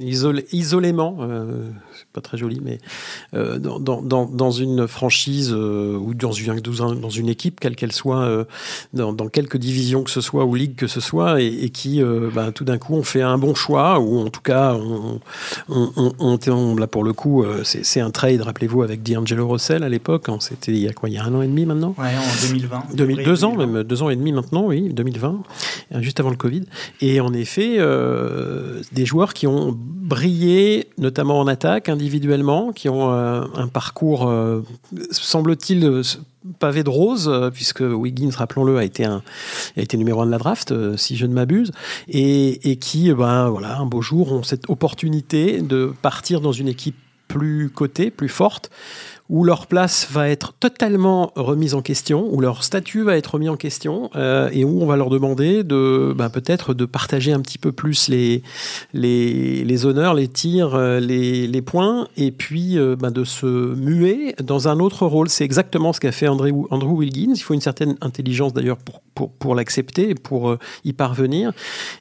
isolément, 0.00 1.18
pas 2.14 2.20
très 2.20 2.38
joli, 2.38 2.60
mais 2.62 2.78
euh, 3.34 3.58
dans, 3.58 3.80
dans, 3.80 4.24
dans, 4.24 4.50
une 4.52 4.86
franchise 4.86 5.52
euh, 5.52 5.96
ou 5.96 6.14
dans 6.14 6.30
une, 6.30 6.60
dans 6.60 7.10
une 7.10 7.28
équipe, 7.28 7.58
quelle 7.58 7.74
qu'elle 7.74 7.92
soit, 7.92 8.46
dans, 8.92 9.12
dans 9.12 9.28
quelques 9.28 9.56
divisions 9.56 10.04
que 10.04 10.10
ce 10.10 10.20
soit 10.20 10.44
ou 10.44 10.54
ligue 10.54 10.76
que 10.76 10.86
ce 10.86 11.00
soit, 11.00 11.42
et, 11.42 11.70
qui, 11.70 12.00
ben, 12.34 12.52
tout 12.52 12.64
d'un 12.64 12.78
coup, 12.78 12.94
on 12.94 13.02
fait 13.02 13.22
un 13.22 13.36
bon 13.36 13.54
choix, 13.54 13.98
ou 13.98 14.20
en 14.20 14.30
tout 14.30 14.40
cas, 14.40 14.74
on, 14.74 15.20
on, 15.68 16.38
on, 16.46 16.76
là 16.76 16.86
pour 16.86 17.02
le 17.02 17.12
coup, 17.12 17.44
c'est 17.64 18.00
un 18.00 18.10
trade, 18.10 18.42
rappelez-vous, 18.42 18.82
avec 18.82 19.02
D'Angelo 19.02 19.48
Russell 19.48 19.82
à 19.82 19.88
l'époque, 19.88 20.28
hein, 20.28 20.38
c'était 20.40 20.72
il 20.72 20.78
y 20.78 20.88
a 20.88 20.92
quoi, 20.92 21.08
il 21.08 21.14
y 21.14 21.18
a 21.18 21.24
un 21.24 21.34
an 21.34 21.42
et 21.42 21.48
demi 21.48 21.66
maintenant? 21.66 21.94
Ouais, 21.98 22.06
en 22.06 22.48
2020. 22.48 22.82
2000, 22.94 23.24
deux 23.24 23.44
ans, 23.44 23.56
même 23.56 23.82
deux 23.82 24.02
ans 24.02 24.10
et 24.10 24.16
demi 24.16 24.32
maintenant, 24.32 24.66
oui, 24.66 24.92
2020, 24.92 25.42
juste 26.00 26.20
avant 26.20 26.30
le 26.30 26.36
Covid. 26.36 26.62
Et 27.00 27.20
en 27.20 27.32
effet, 27.32 27.78
des 28.92 29.04
joueurs 29.04 29.34
qui 29.34 29.48
ont 29.48 29.76
brillé, 29.76 30.86
notamment 30.98 31.40
en 31.40 31.48
attaque, 31.48 31.88
individuellement, 31.88 32.03
qui 32.74 32.88
ont 32.88 33.12
euh, 33.12 33.42
un 33.54 33.68
parcours, 33.68 34.28
euh, 34.28 34.62
semble-t-il, 35.10 35.84
euh, 35.84 36.02
pavé 36.58 36.82
de 36.82 36.90
rose, 36.90 37.50
puisque 37.54 37.80
Wiggins, 37.80 38.30
rappelons-le, 38.36 38.76
a 38.76 38.84
été 38.84 39.04
a 39.04 39.22
été 39.76 39.96
numéro 39.96 40.20
un 40.20 40.26
de 40.26 40.30
la 40.30 40.38
draft, 40.38 40.74
si 40.96 41.16
je 41.16 41.24
ne 41.24 41.32
m'abuse, 41.32 41.72
et, 42.06 42.70
et, 42.70 42.76
qui, 42.76 43.10
ben 43.14 43.48
voilà, 43.48 43.78
un 43.78 43.86
beau 43.86 44.02
jour 44.02 44.30
ont 44.30 44.42
cette 44.42 44.68
opportunité 44.68 45.62
de 45.62 45.94
partir 46.02 46.42
dans 46.42 46.52
une 46.52 46.68
équipe 46.68 46.96
plus 47.28 47.70
cotée, 47.70 48.10
plus 48.10 48.28
forte, 48.28 48.70
où 49.30 49.42
leur 49.42 49.66
place 49.66 50.06
va 50.10 50.28
être 50.28 50.52
totalement 50.52 51.32
remise 51.34 51.74
en 51.74 51.80
question, 51.80 52.28
où 52.30 52.40
leur 52.40 52.62
statut 52.62 53.02
va 53.02 53.16
être 53.16 53.34
remis 53.34 53.48
en 53.48 53.56
question, 53.56 54.10
euh, 54.16 54.50
et 54.52 54.64
où 54.64 54.82
on 54.82 54.86
va 54.86 54.96
leur 54.96 55.08
demander 55.08 55.64
de 55.64 56.14
ben, 56.16 56.28
peut-être 56.28 56.74
de 56.74 56.84
partager 56.84 57.32
un 57.32 57.40
petit 57.40 57.56
peu 57.56 57.72
plus 57.72 58.08
les, 58.08 58.42
honneurs, 59.86 60.12
les 60.12 60.28
tirs, 60.28 60.74
euh, 60.74 61.00
les, 61.00 61.62
points, 61.62 62.08
et 62.18 62.32
puis 62.32 62.76
ben, 62.98 63.10
de 63.10 63.24
se 63.24 63.46
muer 63.46 64.34
dans 64.42 64.68
un 64.68 64.78
autre 64.78 65.06
rôle. 65.06 65.30
C'est 65.30 65.44
exactement 65.44 65.94
ce 65.94 66.00
qu'a 66.00 66.12
fait 66.12 66.28
Andrew, 66.28 66.66
Andrew 66.70 66.98
Wiggins. 66.98 67.32
Il 67.34 67.40
faut 67.40 67.54
une 67.54 67.62
certaine 67.62 67.96
intelligence 68.02 68.52
d'ailleurs 68.52 68.76
pour, 69.14 69.54
l'accepter 69.54 70.14
pour 70.14 70.56
y 70.84 70.92
parvenir. 70.92 71.52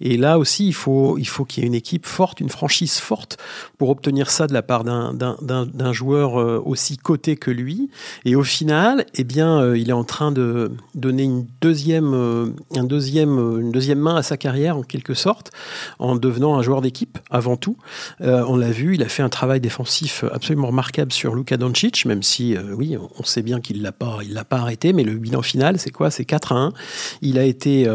Et 0.02 0.18
là 0.18 0.40
aussi, 0.40 0.68
il 0.68 0.74
faut, 0.74 1.18
il 1.18 1.28
faut 1.28 1.46
qu'il 1.46 1.64
y 1.64 1.66
ait 1.66 1.68
une 1.68 1.76
équipe 1.76 2.06
forte, 2.06 2.42
une 2.42 2.50
franchise 2.50 2.98
forte 2.98 3.38
pour 3.78 3.90
obtenir 3.90 4.30
ça 4.30 4.48
de 4.48 4.54
la 4.54 4.64
part 4.64 4.84
d'un 4.84 5.94
joueur 5.94 6.68
aussi 6.68 6.98
que 7.18 7.52
lui. 7.52 7.90
Et 8.26 8.36
au 8.36 8.44
final, 8.44 9.06
eh 9.16 9.24
bien, 9.24 9.60
euh, 9.60 9.78
il 9.78 9.90
est 9.90 9.94
en 9.94 10.04
train 10.04 10.32
de 10.32 10.72
donner 10.96 11.24
une 11.24 11.46
deuxième, 11.62 12.14
euh, 12.14 12.48
un 12.76 12.84
deuxième, 12.84 13.38
euh, 13.38 13.60
une 13.60 13.72
deuxième 13.72 14.00
main 14.00 14.16
à 14.16 14.24
sa 14.24 14.38
carrière, 14.38 14.78
en 14.78 14.84
quelque 14.84 15.14
sorte, 15.14 15.52
en 16.00 16.16
devenant 16.16 16.56
un 16.56 16.62
joueur 16.62 16.82
d'équipe, 16.82 17.18
avant 17.30 17.58
tout. 17.58 17.78
on 18.20 18.58
l'a 18.58 18.72
vu, 18.72 18.96
il 18.96 19.04
a 19.04 19.08
fait 19.08 19.24
un 19.24 19.30
travail 19.30 19.60
défensif 19.60 20.24
absolument 20.32 20.68
remarquable 20.68 21.12
sur 21.12 21.36
Luka 21.36 21.58
Doncic, 21.58 22.06
même 22.06 22.24
si, 22.24 22.56
oui, 22.76 22.98
on 23.20 23.24
sait 23.24 23.42
bien 23.42 23.62
qu'il 23.62 23.82
l'a 23.82 23.92
pas, 23.92 24.20
il 24.24 24.34
l'a 24.34 24.44
pas 24.44 24.58
arrêté, 24.58 24.94
mais 24.94 25.04
le 25.04 25.14
bilan 25.14 25.42
final, 25.42 25.80
c'est 25.80 25.92
quoi? 25.92 26.12
C'est 26.12 26.26
4 26.26 26.52
à 26.52 26.56
1. 26.56 26.74
Il 27.22 27.38
a 27.38 27.44
été 27.44 27.88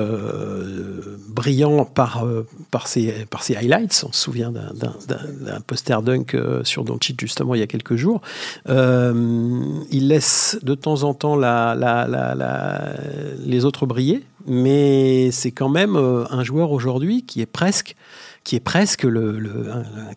brillant 1.28 1.84
par, 1.84 2.24
par, 2.70 2.88
ses, 2.88 3.26
par 3.30 3.42
ses 3.42 3.56
highlights. 3.56 4.04
On 4.08 4.12
se 4.12 4.20
souvient 4.20 4.52
d'un 4.52 5.60
poster 5.66 6.02
dunk 6.02 6.36
sur 6.64 6.84
Doncic, 6.84 7.20
justement, 7.20 7.54
il 7.54 7.60
y 7.60 7.64
a 7.64 7.66
quelques 7.66 7.96
jours. 7.96 8.20
Il 9.90 10.08
laisse 10.08 10.58
de 10.62 10.74
temps 10.74 11.02
en 11.02 11.14
temps 11.14 11.36
les 13.46 13.64
autres 13.64 13.86
briller, 13.86 14.24
mais 14.46 15.30
c'est 15.30 15.52
quand 15.52 15.68
même 15.68 15.96
euh, 15.96 16.24
un 16.30 16.42
joueur 16.42 16.72
aujourd'hui 16.72 17.24
qui 17.24 17.40
est 17.40 17.46
presque 17.46 17.94
qui 18.44 18.56
est 18.56 18.60
presque 18.60 19.02
le, 19.02 19.42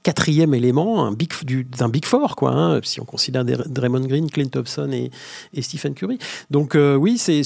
quatrième 0.03 0.53
élément 0.53 1.11
d'un 1.11 1.15
big, 1.17 1.33
big 1.91 2.05
four, 2.05 2.37
quoi, 2.37 2.51
hein, 2.51 2.79
si 2.81 3.01
on 3.01 3.03
considère 3.03 3.43
Draymond 3.43 4.07
Green, 4.07 4.29
Clint 4.31 4.47
Thompson 4.47 4.89
et, 4.93 5.11
Stephen 5.61 5.93
Curry. 5.93 6.17
Donc 6.49 6.75
euh, 6.75 6.95
oui, 6.95 7.17
c'est 7.17 7.41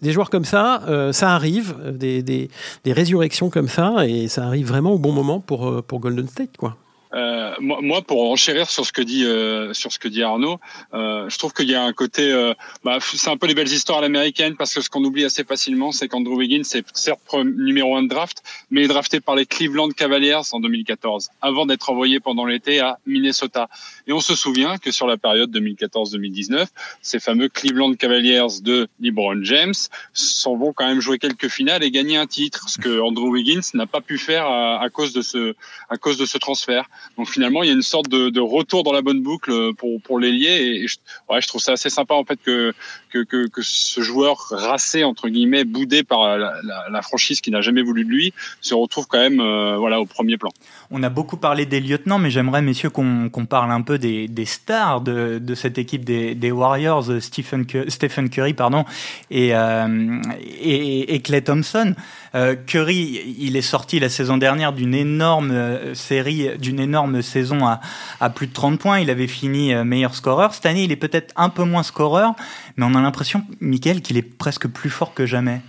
des 0.00 0.12
joueurs 0.12 0.30
comme 0.30 0.44
ça, 0.44 1.10
ça 1.10 1.34
arrive, 1.34 1.74
des, 1.92 2.48
résurrections 2.86 3.50
comme 3.50 3.68
ça, 3.68 4.06
et 4.06 4.28
ça 4.28 4.44
arrive 4.44 4.68
vraiment 4.68 4.92
au 4.92 4.98
bon 4.98 5.10
moment 5.10 5.40
pour, 5.40 5.82
pour 5.82 5.98
Golden 5.98 6.28
State. 6.28 6.56
quoi. 6.56 6.76
Euh, 7.14 7.54
moi, 7.60 7.78
moi, 7.80 8.02
pour 8.02 8.30
enchérir 8.30 8.70
sur 8.70 8.84
ce 8.84 8.92
que 8.92 9.02
dit 9.02 9.24
euh, 9.24 9.72
sur 9.72 9.92
ce 9.92 9.98
que 9.98 10.08
dit 10.08 10.22
Arnaud, 10.22 10.58
euh, 10.94 11.28
je 11.28 11.38
trouve 11.38 11.52
qu'il 11.52 11.70
y 11.70 11.74
a 11.74 11.82
un 11.82 11.92
côté, 11.92 12.30
euh, 12.32 12.54
bah, 12.84 12.98
c'est 13.00 13.30
un 13.30 13.36
peu 13.36 13.46
les 13.46 13.54
belles 13.54 13.72
histoires 13.72 13.98
à 13.98 14.00
l'américaine 14.02 14.56
parce 14.56 14.74
que 14.74 14.80
ce 14.80 14.90
qu'on 14.90 15.04
oublie 15.04 15.24
assez 15.24 15.44
facilement, 15.44 15.92
c'est 15.92 16.08
qu'Andrew 16.08 16.36
Wiggins 16.36 16.64
c'est 16.64 16.84
certes 16.94 17.20
numéro 17.44 17.96
un 17.96 18.02
de 18.02 18.08
draft, 18.08 18.42
mais 18.70 18.82
il 18.82 18.84
est 18.84 18.88
drafté 18.88 19.20
par 19.20 19.36
les 19.36 19.46
Cleveland 19.46 19.90
Cavaliers 19.90 20.40
en 20.52 20.60
2014, 20.60 21.30
avant 21.40 21.66
d'être 21.66 21.90
envoyé 21.90 22.20
pendant 22.20 22.44
l'été 22.44 22.80
à 22.80 22.98
Minnesota. 23.06 23.68
Et 24.06 24.12
on 24.12 24.20
se 24.20 24.34
souvient 24.34 24.78
que 24.78 24.90
sur 24.90 25.06
la 25.06 25.16
période 25.16 25.54
2014-2019, 25.56 26.66
ces 27.02 27.20
fameux 27.20 27.48
Cleveland 27.48 27.94
Cavaliers 27.94 28.46
de 28.62 28.88
LeBron 29.00 29.42
James 29.42 29.74
s'en 30.12 30.56
vont 30.56 30.72
quand 30.72 30.86
même 30.86 31.00
jouer 31.00 31.18
quelques 31.18 31.48
finales 31.48 31.82
et 31.82 31.90
gagner 31.90 32.16
un 32.16 32.26
titre, 32.26 32.68
ce 32.68 32.78
que 32.78 33.00
Andrew 33.00 33.30
Wiggins 33.30 33.60
n'a 33.74 33.86
pas 33.86 34.00
pu 34.00 34.18
faire 34.18 34.46
à, 34.46 34.82
à 34.82 34.90
cause 34.90 35.12
de 35.12 35.22
ce 35.22 35.54
à 35.88 35.96
cause 35.96 36.18
de 36.18 36.26
ce 36.26 36.38
transfert. 36.38 36.88
Donc 37.16 37.28
finalement, 37.28 37.62
il 37.62 37.68
y 37.68 37.70
a 37.70 37.74
une 37.74 37.82
sorte 37.82 38.08
de, 38.08 38.40
retour 38.40 38.84
dans 38.84 38.92
la 38.92 39.02
bonne 39.02 39.22
boucle 39.22 39.74
pour, 39.74 40.00
pour 40.02 40.18
l'ailier. 40.18 40.82
Et, 40.82 40.88
je, 40.88 40.96
ouais, 41.28 41.40
je 41.40 41.48
trouve 41.48 41.60
ça 41.60 41.72
assez 41.72 41.90
sympa 41.90 42.14
en 42.14 42.24
fait 42.24 42.38
que, 42.42 42.72
que, 43.10 43.24
que, 43.48 43.62
ce 43.62 44.00
joueur 44.00 44.36
racé, 44.50 45.04
entre 45.04 45.28
guillemets, 45.28 45.64
boudé 45.64 46.02
par 46.02 46.38
la, 46.38 47.02
franchise 47.02 47.40
qui 47.40 47.50
n'a 47.50 47.60
jamais 47.60 47.82
voulu 47.82 48.04
de 48.04 48.10
lui, 48.10 48.34
se 48.60 48.74
retrouve 48.74 49.06
quand 49.06 49.18
même 49.18 49.40
euh, 49.40 49.76
voilà, 49.78 50.00
au 50.00 50.06
premier 50.06 50.36
plan. 50.36 50.50
On 50.90 51.02
a 51.02 51.08
beaucoup 51.08 51.36
parlé 51.36 51.64
des 51.64 51.80
lieutenants, 51.80 52.18
mais 52.18 52.30
j'aimerais, 52.30 52.62
messieurs, 52.62 52.90
qu'on 52.90 53.46
parle 53.48 53.70
un 53.70 53.82
peu 53.82 53.98
des, 53.98 54.28
des 54.28 54.44
stars 54.44 55.00
de, 55.00 55.38
de, 55.38 55.54
cette 55.54 55.78
équipe 55.78 56.04
des, 56.04 56.50
Warriors, 56.50 57.20
Stephen, 57.20 57.66
Stephen 57.88 58.30
Curry 58.30 58.54
pardon, 58.54 58.84
et, 59.30 59.54
euh, 59.54 60.20
et, 60.60 61.14
et, 61.14 61.20
Clay 61.20 61.42
Thompson. 61.42 61.94
Euh, 62.34 62.56
Curry, 62.56 63.36
il 63.38 63.56
est 63.56 63.62
sorti 63.62 64.00
la 64.00 64.08
saison 64.08 64.38
dernière 64.38 64.72
d'une 64.72 64.94
énorme 64.94 65.94
série, 65.94 66.58
d'une 66.58 66.80
énorme 66.88 67.22
saison 67.22 67.66
à, 67.66 67.80
à, 68.20 68.30
plus 68.30 68.46
de 68.46 68.52
30 68.52 68.78
points. 68.78 68.98
Il 68.98 69.10
avait 69.10 69.28
fini 69.28 69.74
meilleur 69.84 70.14
scoreur. 70.14 70.54
Cette 70.54 70.66
année, 70.66 70.84
il 70.84 70.92
est 70.92 70.96
peut-être 70.96 71.32
un 71.36 71.48
peu 71.48 71.64
moins 71.64 71.82
scoreur, 71.82 72.34
mais 72.76 72.84
on 72.84 72.94
a 72.94 73.00
l'impression, 73.00 73.44
Michael, 73.60 74.02
qu'il 74.02 74.16
est 74.16 74.22
presque 74.22 74.66
plus 74.66 74.90
fort 74.90 75.14
que 75.14 75.26
jamais. 75.26 75.60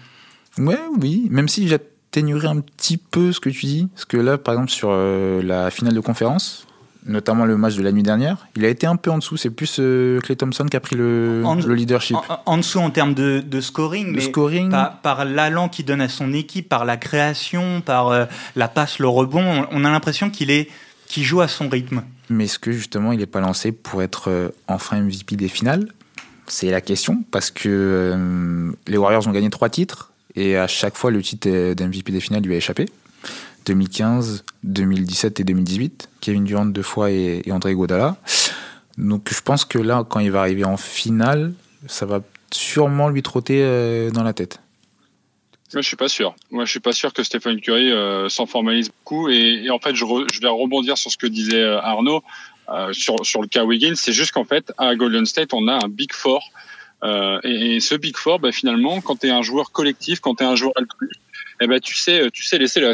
Ouais, 0.58 0.80
oui, 1.00 1.28
même 1.30 1.48
si 1.48 1.68
j'atténuerais 1.68 2.48
un 2.48 2.60
petit 2.60 2.98
peu 2.98 3.32
ce 3.32 3.40
que 3.40 3.50
tu 3.50 3.66
dis. 3.66 3.88
Parce 3.94 4.06
que 4.06 4.18
là, 4.18 4.38
par 4.38 4.56
exemple, 4.56 4.72
sur 4.72 4.90
euh, 4.92 5.42
la 5.42 5.72
finale 5.72 5.94
de 5.94 6.00
conférence, 6.00 6.68
notamment 7.06 7.46
le 7.46 7.56
match 7.56 7.76
de 7.76 7.82
la 7.82 7.92
nuit 7.92 8.04
dernière. 8.04 8.48
Il 8.56 8.66
a 8.66 8.68
été 8.68 8.86
un 8.86 8.98
peu 8.98 9.10
en 9.10 9.18
dessous. 9.18 9.38
C'est 9.38 9.50
plus 9.50 9.78
euh, 9.80 10.20
Clay 10.20 10.36
Thompson 10.36 10.66
qui 10.66 10.76
a 10.76 10.80
pris 10.82 10.96
le, 10.96 11.44
le 11.66 11.74
leadership. 11.74 12.18
En, 12.46 12.58
dessous 12.58 12.80
en 12.80 12.90
termes 12.90 13.14
de, 13.14 13.62
scoring, 13.62 14.12
mais 14.14 14.22
scoring. 14.22 14.74
par, 15.02 15.24
l'allant 15.24 15.70
qu'il 15.70 15.86
donne 15.86 16.02
à 16.02 16.10
son 16.10 16.34
équipe, 16.34 16.68
par 16.68 16.84
la 16.84 16.98
création, 16.98 17.82
par 17.82 18.10
euh, 18.10 18.26
la 18.56 18.68
passe, 18.68 19.00
le 19.00 19.08
rebond, 19.08 19.66
on 19.72 19.86
a 19.86 19.90
l'impression 19.90 20.30
qu'il 20.30 20.52
est 20.52 20.70
qui 21.10 21.26
joue 21.26 21.42
à 21.42 21.50
son 21.50 21.68
rythme. 21.68 22.04
Mais 22.30 22.46
est-ce 22.46 22.60
que 22.60 22.72
justement 22.72 23.12
il 23.12 23.20
n'est 23.20 23.26
pas 23.26 23.42
lancé 23.42 23.74
pour 23.74 24.02
être 24.02 24.30
euh, 24.30 24.50
enfin 24.70 25.02
MVP 25.02 25.36
des 25.36 25.50
finales? 25.50 25.90
C'est 26.48 26.72
la 26.72 26.80
question 26.80 27.24
parce 27.30 27.52
que 27.52 28.72
les 28.88 28.98
Warriors 28.98 29.28
ont 29.28 29.32
gagné 29.32 29.50
trois 29.50 29.70
titres 29.70 30.14
et 30.36 30.58
à 30.58 30.68
chaque 30.68 30.96
fois 30.96 31.12
le 31.12 31.22
titre 31.22 31.74
d'MVP 31.74 32.12
des 32.12 32.22
finales 32.22 32.42
lui 32.42 32.54
a 32.54 32.58
échappé. 32.58 32.86
2015, 33.66 34.44
2017 34.64 35.40
et 35.40 35.44
2018. 35.44 36.10
Kevin 36.22 36.44
Durant 36.44 36.66
deux 36.66 36.82
fois 36.82 37.12
et, 37.12 37.44
André 37.52 37.76
Godala. 37.76 38.18
Donc 38.98 39.30
je 39.32 39.42
pense 39.42 39.66
que 39.66 39.78
là, 39.78 40.06
quand 40.08 40.20
il 40.20 40.32
va 40.32 40.42
arriver 40.42 40.66
en 40.66 40.78
finale, 40.78 41.54
ça 41.88 42.06
va 42.06 42.22
sûrement 42.52 43.10
lui 43.10 43.22
trotter 43.22 43.62
euh, 43.62 44.12
dans 44.12 44.24
la 44.24 44.34
tête. 44.34 44.60
Moi, 45.74 45.82
je 45.82 45.88
suis 45.88 45.96
pas 45.96 46.10
sûr. 46.10 46.36
Moi, 46.50 46.66
je 46.66 46.72
suis 46.72 46.80
pas 46.80 46.94
sûr 46.94 47.14
que 47.14 47.24
Stéphane 47.24 47.62
Curry 47.62 47.92
euh, 47.92 48.28
s'en 48.30 48.46
formalise 48.46 48.90
beaucoup. 48.90 49.30
Et, 49.30 49.70
en 49.70 49.80
fait, 49.80 49.96
je, 49.96 50.06
je, 50.34 50.42
vais 50.42 50.48
rebondir 50.48 50.98
sur 50.98 51.12
ce 51.12 51.18
que 51.18 51.28
disait 51.28 51.62
euh, 51.62 51.80
Arnaud 51.80 52.24
sur, 52.92 53.16
sur 53.26 53.42
le 53.42 53.48
cas 53.48 53.64
Wiggins. 53.64 53.96
C'est 53.96 54.14
juste 54.14 54.32
qu'en 54.32 54.46
fait, 54.46 54.72
à 54.78 54.96
Golden 54.96 55.26
State, 55.26 55.54
on 55.54 55.68
a 55.68 55.74
un 55.74 55.88
Big 55.88 56.14
Four. 56.14 56.52
Et, 57.44 57.80
ce 57.80 57.96
Big 57.96 58.16
Four, 58.16 58.40
bah, 58.40 58.52
finalement, 58.52 59.02
quand 59.02 59.22
tu 59.22 59.28
es 59.28 59.32
un 59.32 59.42
joueur 59.42 59.72
collectif, 59.72 60.20
quand 60.20 60.36
tu 60.36 60.44
es 60.44 60.48
un 60.48 60.56
joueur 60.56 60.74
altruiste, 60.76 61.20
eh 61.62 61.68
ben, 61.68 61.80
tu 61.80 61.96
sais, 61.96 62.30
tu 62.32 62.44
sais 62.44 62.58
laisser 62.58 62.80
les 62.80 62.88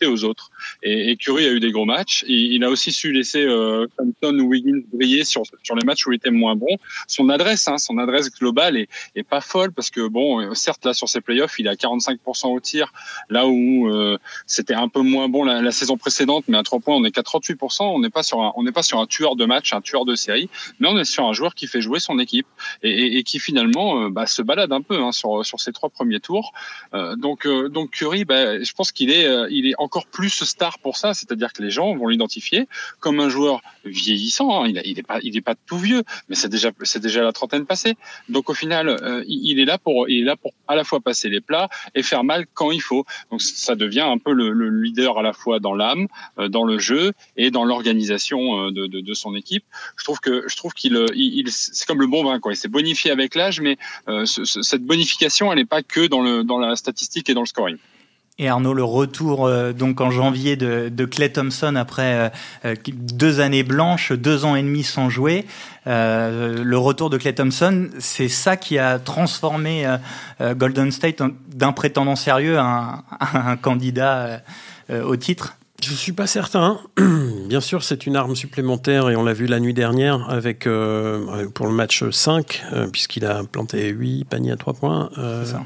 responsabilités 0.00 0.06
aux 0.06 0.24
autres. 0.24 0.50
Et, 0.82 1.10
et, 1.10 1.16
Curry 1.16 1.46
a 1.46 1.50
eu 1.50 1.60
des 1.60 1.70
gros 1.70 1.84
matchs. 1.84 2.24
il 2.26 2.62
a 2.64 2.70
aussi 2.70 2.92
su 2.92 3.12
laisser 3.12 3.44
euh, 3.44 3.86
Compton 3.96 4.38
ou 4.38 4.48
Wiggins 4.48 4.82
briller 4.92 5.24
sur, 5.24 5.42
sur 5.62 5.76
les 5.76 5.84
matchs 5.84 6.06
où 6.06 6.12
il 6.12 6.16
était 6.16 6.30
moins 6.30 6.56
bon. 6.56 6.76
Son 7.06 7.28
adresse, 7.28 7.68
hein, 7.68 7.78
son 7.78 7.98
adresse 7.98 8.30
globale 8.30 8.76
est, 8.76 8.88
est 9.14 9.22
pas 9.22 9.40
folle 9.40 9.72
parce 9.72 9.90
que 9.90 10.06
bon, 10.08 10.40
euh, 10.40 10.54
certes 10.54 10.84
là 10.84 10.94
sur 10.94 11.08
ses 11.08 11.20
playoffs, 11.20 11.58
il 11.58 11.66
est 11.66 11.70
à 11.70 11.74
45% 11.74 12.48
au 12.48 12.60
tir, 12.60 12.92
là 13.28 13.46
où 13.46 13.88
euh, 13.88 14.18
c'était 14.46 14.74
un 14.74 14.88
peu 14.88 15.00
moins 15.00 15.28
bon 15.28 15.44
la, 15.44 15.62
la, 15.62 15.72
saison 15.72 15.96
précédente, 15.96 16.44
mais 16.48 16.58
à 16.58 16.62
trois 16.62 16.80
points 16.80 16.96
on 16.96 17.04
est 17.04 17.10
qu'à 17.10 17.22
38%. 17.22 17.82
On 17.82 18.00
n'est 18.00 18.10
pas 18.10 18.22
sur 18.22 18.40
un, 18.40 18.52
on 18.56 18.62
n'est 18.62 18.72
pas 18.72 18.82
sur 18.82 18.98
un 18.98 19.06
tueur 19.06 19.36
de 19.36 19.44
match, 19.44 19.72
un 19.72 19.80
tueur 19.80 20.04
de 20.04 20.14
série, 20.14 20.48
mais 20.78 20.88
on 20.88 20.98
est 20.98 21.04
sur 21.04 21.24
un 21.24 21.32
joueur 21.32 21.54
qui 21.54 21.66
fait 21.66 21.80
jouer 21.80 22.00
son 22.00 22.18
équipe 22.18 22.46
et, 22.82 23.18
et, 23.18 23.22
qui 23.22 23.38
finalement 23.38 24.04
euh, 24.04 24.08
bah, 24.10 24.26
se 24.26 24.42
balade 24.42 24.72
un 24.72 24.82
peu 24.82 24.96
hein, 24.96 25.12
sur 25.12 25.44
sur 25.44 25.60
ses 25.60 25.72
trois 25.72 25.90
premiers 25.90 26.20
tours. 26.20 26.52
Euh, 26.94 27.16
donc 27.16 27.46
donc 27.46 27.90
Curry, 27.90 28.24
bah, 28.24 28.62
je 28.62 28.72
pense 28.72 28.92
qu'il 28.92 29.10
est 29.10 29.26
il 29.50 29.66
est 29.66 29.74
plus 30.06 30.44
star 30.44 30.78
pour 30.78 30.96
ça, 30.96 31.14
c'est-à-dire 31.14 31.52
que 31.52 31.62
les 31.62 31.70
gens 31.70 31.94
vont 31.94 32.08
l'identifier 32.08 32.68
comme 33.00 33.20
un 33.20 33.28
joueur 33.28 33.60
vieillissant. 33.84 34.62
Hein. 34.62 34.68
Il, 34.68 34.80
il 34.84 34.98
est 34.98 35.02
pas, 35.02 35.20
pas 35.44 35.54
tout 35.66 35.78
vieux, 35.78 36.02
mais 36.28 36.34
c'est 36.34 36.48
déjà, 36.48 36.70
c'est 36.82 37.00
déjà 37.00 37.22
la 37.22 37.32
trentaine 37.32 37.66
passée. 37.66 37.94
Donc 38.28 38.50
au 38.50 38.54
final, 38.54 38.88
euh, 38.88 39.24
il 39.26 39.58
est 39.60 39.64
là 39.64 39.78
pour, 39.78 40.08
il 40.08 40.22
est 40.22 40.24
là 40.24 40.36
pour 40.36 40.52
à 40.68 40.74
la 40.76 40.84
fois 40.84 41.00
passer 41.00 41.28
les 41.28 41.40
plats 41.40 41.68
et 41.94 42.02
faire 42.02 42.24
mal 42.24 42.46
quand 42.54 42.70
il 42.70 42.80
faut. 42.80 43.04
Donc 43.30 43.42
ça 43.42 43.74
devient 43.74 44.00
un 44.00 44.18
peu 44.18 44.32
le, 44.32 44.50
leader 44.70 45.18
à 45.18 45.22
la 45.22 45.32
fois 45.32 45.58
dans 45.58 45.74
l'âme, 45.74 46.06
euh, 46.38 46.48
dans 46.48 46.64
le 46.64 46.78
jeu 46.78 47.12
et 47.36 47.50
dans 47.50 47.64
l'organisation 47.64 48.66
euh, 48.66 48.70
de, 48.70 48.86
de, 48.86 49.00
de, 49.00 49.14
son 49.14 49.34
équipe. 49.34 49.64
Je 49.96 50.04
trouve 50.04 50.20
que, 50.20 50.44
je 50.48 50.56
trouve 50.56 50.72
qu'il, 50.72 50.96
il, 51.14 51.50
c'est 51.50 51.86
comme 51.86 52.00
le 52.00 52.06
bon 52.06 52.24
vin, 52.24 52.38
quoi. 52.38 52.52
Il 52.52 52.56
s'est 52.56 52.68
bonifié 52.68 53.10
avec 53.10 53.34
l'âge, 53.34 53.60
mais 53.60 53.76
cette 54.24 54.84
bonification, 54.84 55.52
elle 55.52 55.58
n'est 55.58 55.64
pas 55.64 55.82
que 55.82 56.06
dans 56.06 56.20
le, 56.20 56.44
dans 56.44 56.58
la 56.58 56.76
statistique 56.76 57.28
et 57.28 57.34
dans 57.34 57.40
le 57.40 57.46
scoring. 57.46 57.76
Et 58.40 58.48
Arnaud, 58.48 58.72
le 58.72 58.82
retour 58.82 59.46
euh, 59.46 59.74
donc 59.74 60.00
en 60.00 60.10
janvier 60.10 60.56
de, 60.56 60.88
de 60.88 61.04
Clay 61.04 61.30
Thompson 61.30 61.76
après 61.76 62.14
euh, 62.14 62.28
euh, 62.64 62.74
deux 62.86 63.40
années 63.40 63.62
blanches, 63.62 64.12
deux 64.12 64.46
ans 64.46 64.56
et 64.56 64.62
demi 64.62 64.82
sans 64.82 65.10
jouer. 65.10 65.44
le 65.84 66.74
retour 66.76 67.10
de 67.10 67.18
Clay 67.18 67.34
Thompson, 67.34 67.90
c'est 67.98 68.28
ça 68.28 68.56
qui 68.56 68.78
a 68.78 68.98
transformé 68.98 69.86
Golden 70.56 70.90
State 70.90 71.22
d'un 71.48 71.72
prétendant 71.72 72.16
sérieux 72.16 72.58
à 72.58 73.04
un, 73.34 73.56
candidat 73.56 74.40
au 74.90 75.16
titre? 75.16 75.56
Je 75.82 75.92
suis 75.92 76.12
pas 76.12 76.26
certain. 76.26 76.78
Bien 77.48 77.60
sûr, 77.60 77.82
c'est 77.82 78.06
une 78.06 78.16
arme 78.16 78.36
supplémentaire 78.36 79.10
et 79.10 79.16
on 79.16 79.24
l'a 79.24 79.32
vu 79.32 79.46
la 79.46 79.60
nuit 79.60 79.74
dernière 79.74 80.30
avec 80.30 80.64
pour 80.64 81.66
le 81.66 81.72
match 81.72 82.08
5 82.08 82.64
puisqu'il 82.92 83.26
a 83.26 83.42
planté 83.44 83.88
8 83.88 84.24
paniers 84.24 84.52
à 84.52 84.56
3 84.56 84.74
points. 84.74 85.10
Ça. 85.44 85.62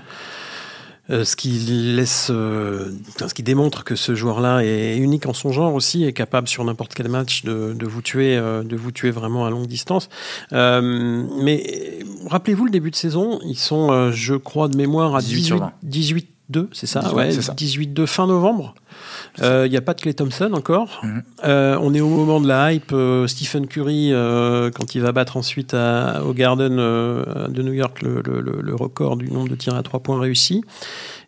Euh, 1.11 1.25
ce 1.25 1.37
qui 1.37 1.51
laisse, 1.51 2.29
euh, 2.31 2.91
ce 3.19 3.35
qui 3.35 3.43
démontre 3.43 3.85
que 3.85 3.95
ce 3.95 4.15
joueur-là 4.15 4.65
est 4.65 4.97
unique 4.97 5.27
en 5.27 5.35
son 5.35 5.53
genre 5.53 5.75
aussi, 5.75 6.05
est 6.05 6.15
capable 6.15 6.49
sur 6.49 6.65
n'importe 6.65 6.95
quel 6.95 7.09
match 7.09 7.45
de, 7.45 7.75
de 7.75 7.87
vous 7.87 8.01
tuer, 8.01 8.37
euh, 8.37 8.63
de 8.63 8.75
vous 8.75 8.91
tuer 8.91 9.11
vraiment 9.11 9.45
à 9.45 9.51
longue 9.51 9.67
distance. 9.67 10.09
mais 10.51 11.99
rappelez-vous 12.27 12.65
le 12.65 12.71
début 12.71 12.91
de 12.91 12.97
saison, 12.97 13.39
ils 13.45 13.59
sont, 13.59 14.13
je 14.13 14.35
crois 14.35 14.69
de 14.69 14.77
mémoire, 14.77 15.15
à 15.15 15.21
18, 15.21 15.53
18 15.83 16.29
2, 16.51 16.71
c'est 16.73 16.87
ça, 16.87 17.13
ouais, 17.15 17.31
18 17.31 17.89
2 17.89 18.07
fin 18.07 18.27
novembre. 18.27 18.75
Il 19.39 19.45
euh, 19.45 19.69
n'y 19.69 19.77
a 19.77 19.81
pas 19.81 19.95
de 19.95 20.01
Clay 20.01 20.15
Thompson 20.15 20.51
encore. 20.53 21.01
Mhm. 21.03 21.23
Euh, 21.45 21.79
on 21.81 21.93
est 21.95 22.01
au 22.01 22.09
moment 22.09 22.41
de 22.41 22.47
la 22.47 22.73
hype. 22.73 22.93
Euh, 22.93 23.27
Stephen 23.27 23.67
Curry, 23.67 24.13
quand 24.75 24.95
il 24.95 25.01
va 25.01 25.13
battre 25.13 25.37
ensuite 25.37 25.75
au 25.75 26.33
Garden 26.33 26.77
de 26.77 27.63
New 27.63 27.73
York 27.73 28.03
le, 28.03 28.23
le, 28.25 28.75
record 28.75 29.17
du 29.17 29.31
nombre 29.31 29.49
de 29.49 29.55
tirs 29.55 29.75
à 29.75 29.83
trois 29.83 30.01
points 30.01 30.21
réussis. 30.21 30.63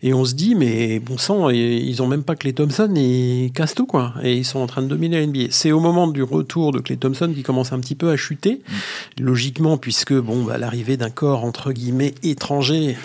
Et 0.02 0.12
on 0.12 0.24
se 0.24 0.34
dit, 0.34 0.54
mais 0.54 0.98
bon 0.98 1.16
sang, 1.16 1.48
ils 1.48 2.02
ont 2.02 2.06
même 2.06 2.22
pas 2.22 2.36
Clay 2.36 2.52
Thompson 2.52 2.92
et 2.96 3.50
Casto, 3.54 3.86
quoi. 3.86 4.14
Et 4.22 4.36
ils 4.36 4.44
sont 4.44 4.58
en 4.58 4.66
train 4.66 4.82
de 4.82 4.88
dominer 4.88 5.20
la 5.20 5.26
NBA. 5.26 5.46
C'est 5.50 5.72
au 5.72 5.80
moment 5.80 6.06
du 6.06 6.22
retour 6.22 6.72
de 6.72 6.80
Clay 6.80 6.96
Thompson 6.96 7.32
qui 7.34 7.42
commence 7.42 7.72
un 7.72 7.80
petit 7.80 7.94
peu 7.94 8.10
à 8.10 8.16
chuter, 8.16 8.62
mm. 8.68 9.22
logiquement, 9.24 9.78
puisque 9.78 10.12
bon, 10.12 10.44
bah, 10.44 10.58
l'arrivée 10.58 10.96
d'un 10.96 11.10
corps 11.10 11.44
entre 11.44 11.72
guillemets 11.72 12.14
étranger 12.22 12.96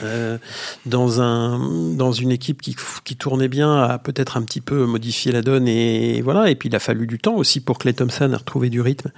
dans 0.85 1.21
un 1.21 1.59
dans 1.95 2.11
une 2.11 2.31
équipe 2.31 2.61
qui, 2.61 2.75
qui 3.03 3.15
tournait 3.15 3.47
bien 3.47 3.83
a 3.83 3.97
peut-être 3.97 4.37
un 4.37 4.41
petit 4.41 4.50
peu 4.59 4.85
modifié 4.85 5.31
la 5.31 5.41
donne 5.41 5.67
et 5.67 6.21
voilà. 6.21 6.49
Et 6.49 6.55
puis 6.55 6.67
il 6.67 6.75
a 6.75 6.79
fallu 6.79 7.07
du 7.07 7.19
temps 7.19 7.35
aussi 7.35 7.61
pour 7.61 7.77
Clay 7.77 7.93
Thompson 7.93 8.31
à 8.33 8.37
retrouver 8.37 8.69
du 8.69 8.81
rythme 8.81 9.11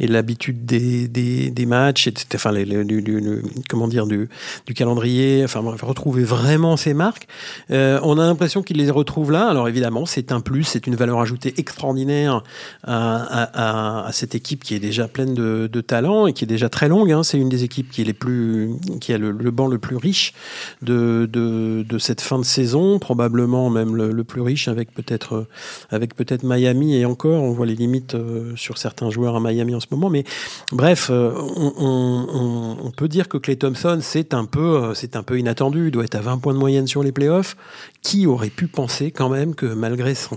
et 0.00 0.06
l'habitude 0.06 0.64
des, 0.64 1.06
des, 1.08 1.66
matchs, 1.66 2.08
etc. 2.08 2.26
Enfin, 2.34 2.52
les, 2.52 2.64
du, 2.84 3.42
comment 3.68 3.86
dire 3.86 4.06
du, 4.06 4.28
calendrier. 4.74 5.42
Enfin, 5.44 5.60
retrouver 5.82 6.24
vraiment 6.24 6.76
ses 6.76 6.94
marques. 6.94 7.28
Euh, 7.70 8.00
on 8.02 8.18
a 8.18 8.26
l'impression 8.26 8.62
qu'il 8.62 8.78
les 8.78 8.90
retrouve 8.90 9.30
là. 9.30 9.48
Alors 9.48 9.68
évidemment, 9.68 10.06
c'est 10.06 10.32
un 10.32 10.40
plus, 10.40 10.64
c'est 10.64 10.86
une 10.86 10.96
valeur 10.96 11.20
ajoutée 11.20 11.54
extraordinaire 11.58 12.42
à, 12.84 14.08
cette 14.12 14.34
équipe 14.34 14.64
qui 14.64 14.74
est 14.74 14.80
déjà 14.80 15.08
pleine 15.08 15.34
de, 15.34 15.80
talent 15.80 16.26
et 16.26 16.32
qui 16.32 16.44
est 16.44 16.46
déjà 16.46 16.68
très 16.68 16.88
longue. 16.88 17.12
Hein. 17.12 17.22
C'est 17.22 17.38
une 17.38 17.48
des 17.48 17.64
équipes 17.64 17.90
qui 17.90 18.02
est 18.02 18.04
les 18.04 18.12
plus, 18.12 18.70
qui 19.00 19.12
a 19.12 19.18
le, 19.18 19.32
banc 19.50 19.66
le 19.66 19.78
plus 19.78 19.96
riche 19.96 20.32
de, 20.80 21.28
de, 21.32 21.98
cette 21.98 22.20
fin 22.20 22.38
de 22.38 22.44
saison, 22.44 22.98
probablement 22.98 23.70
même 23.70 23.94
le, 23.96 24.24
plus 24.24 24.40
riche 24.40 24.68
avec 24.72 24.92
peut-être 24.92 25.46
avec 25.90 26.16
peut-être 26.16 26.42
Miami 26.42 26.96
et 26.96 27.04
encore. 27.04 27.40
On 27.42 27.52
voit 27.52 27.66
les 27.66 27.76
limites 27.76 28.14
euh, 28.14 28.56
sur 28.56 28.78
certains 28.78 29.10
joueurs 29.10 29.36
à 29.36 29.40
Miami 29.40 29.74
en 29.74 29.80
ce 29.80 29.86
moment, 29.90 30.10
mais 30.10 30.24
bref, 30.72 31.08
euh, 31.10 31.32
on, 31.36 32.90
peut 32.96 33.08
dire 33.08 33.28
que 33.28 33.38
Clay 33.38 33.56
Thompson 33.56 33.98
c'est 34.02 34.34
un 34.34 34.44
peu 34.44 34.94
c'est 34.94 35.16
un 35.16 35.22
peu 35.22 35.38
inattendu. 35.38 35.86
Il 35.86 35.90
doit 35.92 36.04
être 36.04 36.16
à 36.16 36.20
20 36.20 36.38
points 36.38 36.54
de 36.54 36.58
moyenne 36.58 36.86
sur 36.86 37.02
les 37.02 37.12
playoffs, 37.12 37.56
qui 38.02 38.26
aurait 38.26 38.50
pu 38.50 38.66
penser 38.66 39.10
quand 39.10 39.28
même 39.28 39.54
que 39.54 39.66
malgré 39.66 40.14
son, 40.14 40.36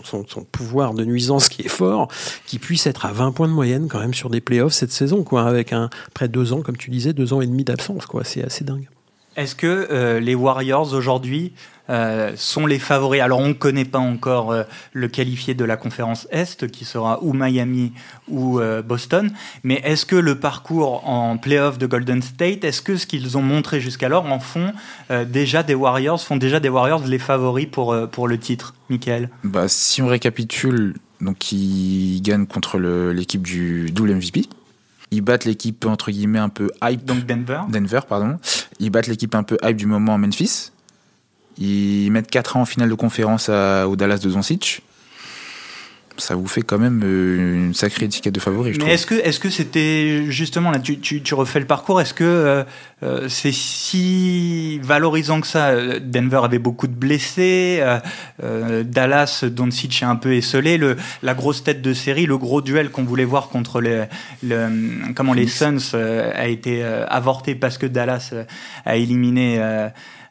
pouvoir 0.51 0.93
de 0.93 1.03
nuisance 1.03 1.49
qui 1.49 1.63
est 1.63 1.69
fort, 1.69 2.07
qu'il 2.45 2.59
puisse 2.59 2.87
être 2.87 3.05
à 3.05 3.11
20 3.11 3.31
points 3.31 3.47
de 3.47 3.53
moyenne 3.53 3.87
quand 3.89 3.99
même 3.99 4.13
sur 4.13 4.29
des 4.29 4.41
playoffs 4.41 4.73
cette 4.73 4.91
saison, 4.91 5.23
quoi, 5.23 5.43
avec 5.43 5.73
un 5.73 5.89
près 6.13 6.27
de 6.27 6.33
deux 6.33 6.53
ans, 6.53 6.61
comme 6.61 6.77
tu 6.77 6.91
disais, 6.91 7.13
deux 7.13 7.33
ans 7.33 7.41
et 7.41 7.47
demi 7.47 7.63
d'absence, 7.63 8.05
quoi. 8.05 8.23
C'est 8.23 8.43
assez 8.43 8.63
dingue. 8.63 8.87
Est-ce 9.35 9.55
que 9.55 9.87
euh, 9.91 10.19
les 10.19 10.35
Warriors 10.35 10.93
aujourd'hui 10.93 11.53
euh, 11.89 12.33
sont 12.35 12.65
les 12.65 12.79
favoris. 12.79 13.21
Alors 13.21 13.39
on 13.39 13.49
ne 13.49 13.53
connaît 13.53 13.85
pas 13.85 13.99
encore 13.99 14.51
euh, 14.51 14.63
le 14.93 15.07
qualifié 15.07 15.53
de 15.53 15.63
la 15.63 15.77
conférence 15.77 16.27
Est, 16.31 16.67
qui 16.67 16.83
sera 16.85 17.21
ou 17.21 17.33
Miami 17.33 17.93
ou 18.27 18.59
euh, 18.59 18.81
Boston, 18.81 19.31
mais 19.63 19.81
est-ce 19.83 20.05
que 20.05 20.15
le 20.15 20.39
parcours 20.39 21.07
en 21.07 21.37
playoff 21.37 21.77
de 21.77 21.85
Golden 21.85 22.21
State, 22.21 22.63
est-ce 22.63 22.81
que 22.81 22.97
ce 22.97 23.05
qu'ils 23.05 23.37
ont 23.37 23.41
montré 23.41 23.79
jusqu'alors 23.79 24.25
en 24.25 24.39
font 24.39 24.73
déjà 25.27 25.63
des 25.63 25.75
Warriors, 25.75 26.21
font 26.21 26.37
déjà 26.37 26.59
des 26.59 26.69
Warriors 26.69 27.05
les 27.05 27.19
favoris 27.19 27.67
pour, 27.67 27.95
pour 28.09 28.27
le 28.27 28.37
titre, 28.37 28.73
Michael? 28.89 29.29
Bah, 29.43 29.67
Si 29.67 30.01
on 30.01 30.07
récapitule, 30.07 30.95
donc 31.21 31.51
ils 31.51 32.21
gagnent 32.21 32.47
contre 32.47 32.79
l'équipe 32.79 33.43
du 33.43 33.91
double 33.91 34.15
MVP. 34.15 34.45
Ils 35.11 35.21
battent 35.21 35.45
l'équipe 35.45 35.85
entre 35.85 36.11
guillemets 36.11 36.39
un 36.39 36.49
peu 36.49 36.71
hype. 36.83 37.05
Donc 37.05 37.25
Denver. 37.25 37.61
Denver, 37.69 38.01
pardon. 38.07 38.37
Ils 38.79 38.89
battent 38.89 39.07
l'équipe 39.07 39.35
un 39.35 39.43
peu 39.43 39.57
hype 39.63 39.77
du 39.77 39.85
moment 39.85 40.17
Memphis. 40.17 40.71
Ils 41.57 42.09
mettent 42.11 42.29
4 42.29 42.57
ans 42.57 42.61
en 42.61 42.65
finale 42.65 42.89
de 42.89 42.95
conférence 42.95 43.49
au 43.49 43.95
Dallas 43.95 44.19
de 44.19 44.29
Doncic. 44.29 44.81
ça 46.17 46.35
vous 46.35 46.47
fait 46.47 46.61
quand 46.61 46.77
même 46.77 47.01
une 47.03 47.73
sacrée 47.73 48.05
étiquette 48.05 48.33
de 48.33 48.39
favori. 48.39 48.77
Mais 48.79 48.93
est-ce 48.93 49.05
que 49.05 49.15
est-ce 49.15 49.39
que 49.39 49.49
c'était 49.49 50.25
justement 50.29 50.71
là, 50.71 50.79
tu, 50.79 50.99
tu, 50.99 51.21
tu, 51.21 51.33
refais 51.33 51.59
le 51.59 51.65
parcours, 51.65 52.01
est-ce 52.01 52.13
que 52.13 52.65
c'est 53.27 53.53
si 53.53 54.79
valorisant 54.79 55.41
que 55.41 55.47
ça 55.47 55.99
Denver 55.99 56.41
avait 56.43 56.59
beaucoup 56.59 56.87
de 56.87 56.93
blessés, 56.93 57.83
Dallas, 58.41 59.45
Doncic 59.49 60.01
est 60.01 60.05
un 60.05 60.15
peu 60.15 60.33
esselé, 60.33 60.77
le, 60.77 60.97
la 61.23 61.33
grosse 61.33 61.63
tête 61.63 61.81
de 61.81 61.93
série, 61.93 62.25
le 62.25 62.37
gros 62.37 62.61
duel 62.61 62.89
qu'on 62.89 63.03
voulait 63.03 63.25
voir 63.25 63.49
contre 63.49 63.79
les, 63.81 64.05
le, 64.43 65.13
comment 65.15 65.33
les 65.33 65.47
Suns 65.47 65.93
a 65.93 66.47
été 66.47 66.83
avorté 66.83 67.55
parce 67.55 67.77
que 67.77 67.85
Dallas 67.85 68.33
a 68.85 68.95
éliminé 68.95 69.61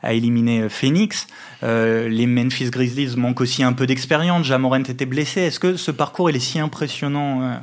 a 0.04 0.12
éliminé 0.12 0.68
Phoenix. 0.68 1.26
Euh, 1.62 2.08
les 2.08 2.26
Memphis 2.26 2.70
Grizzlies 2.70 3.16
manquent 3.16 3.40
aussi 3.40 3.62
un 3.64 3.72
peu 3.72 3.86
d'expérience. 3.86 4.46
Jamorant 4.46 4.84
était 4.84 5.06
blessé. 5.06 5.40
Est-ce 5.40 5.58
que 5.58 5.76
ce 5.76 5.90
parcours 5.90 6.30
il 6.30 6.36
est 6.36 6.40
si 6.40 6.60
impressionnant 6.60 7.42
euh? 7.42 7.54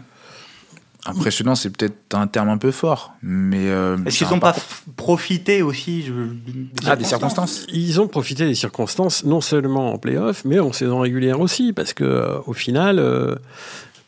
Impressionnant, 1.04 1.56
c'est 1.56 1.76
peut-être 1.76 2.14
un 2.14 2.28
terme 2.28 2.50
un 2.50 2.60
peu 2.60 2.70
fort, 2.70 3.14
mais 3.24 3.70
euh, 3.70 3.98
est-ce 4.06 4.20
qu'ils 4.20 4.28
n'ont 4.28 4.40
pas 4.40 4.56
profité 4.96 5.64
aussi 5.64 6.04
des, 6.04 6.70
ah, 6.86 6.96
des 6.96 7.06
circonstances? 7.06 7.66
Ils 7.74 8.00
ont 8.00 8.08
profité 8.08 8.46
des 8.46 8.54
circonstances, 8.54 9.24
non 9.24 9.42
seulement 9.42 9.94
en 9.94 9.98
playoff, 9.98 10.46
mais 10.46 10.60
en 10.60 10.72
saison 10.72 11.00
régulière 11.00 11.40
aussi, 11.40 11.74
parce 11.74 11.94
que 11.94 12.40
au 12.46 12.54
final, 12.54 13.00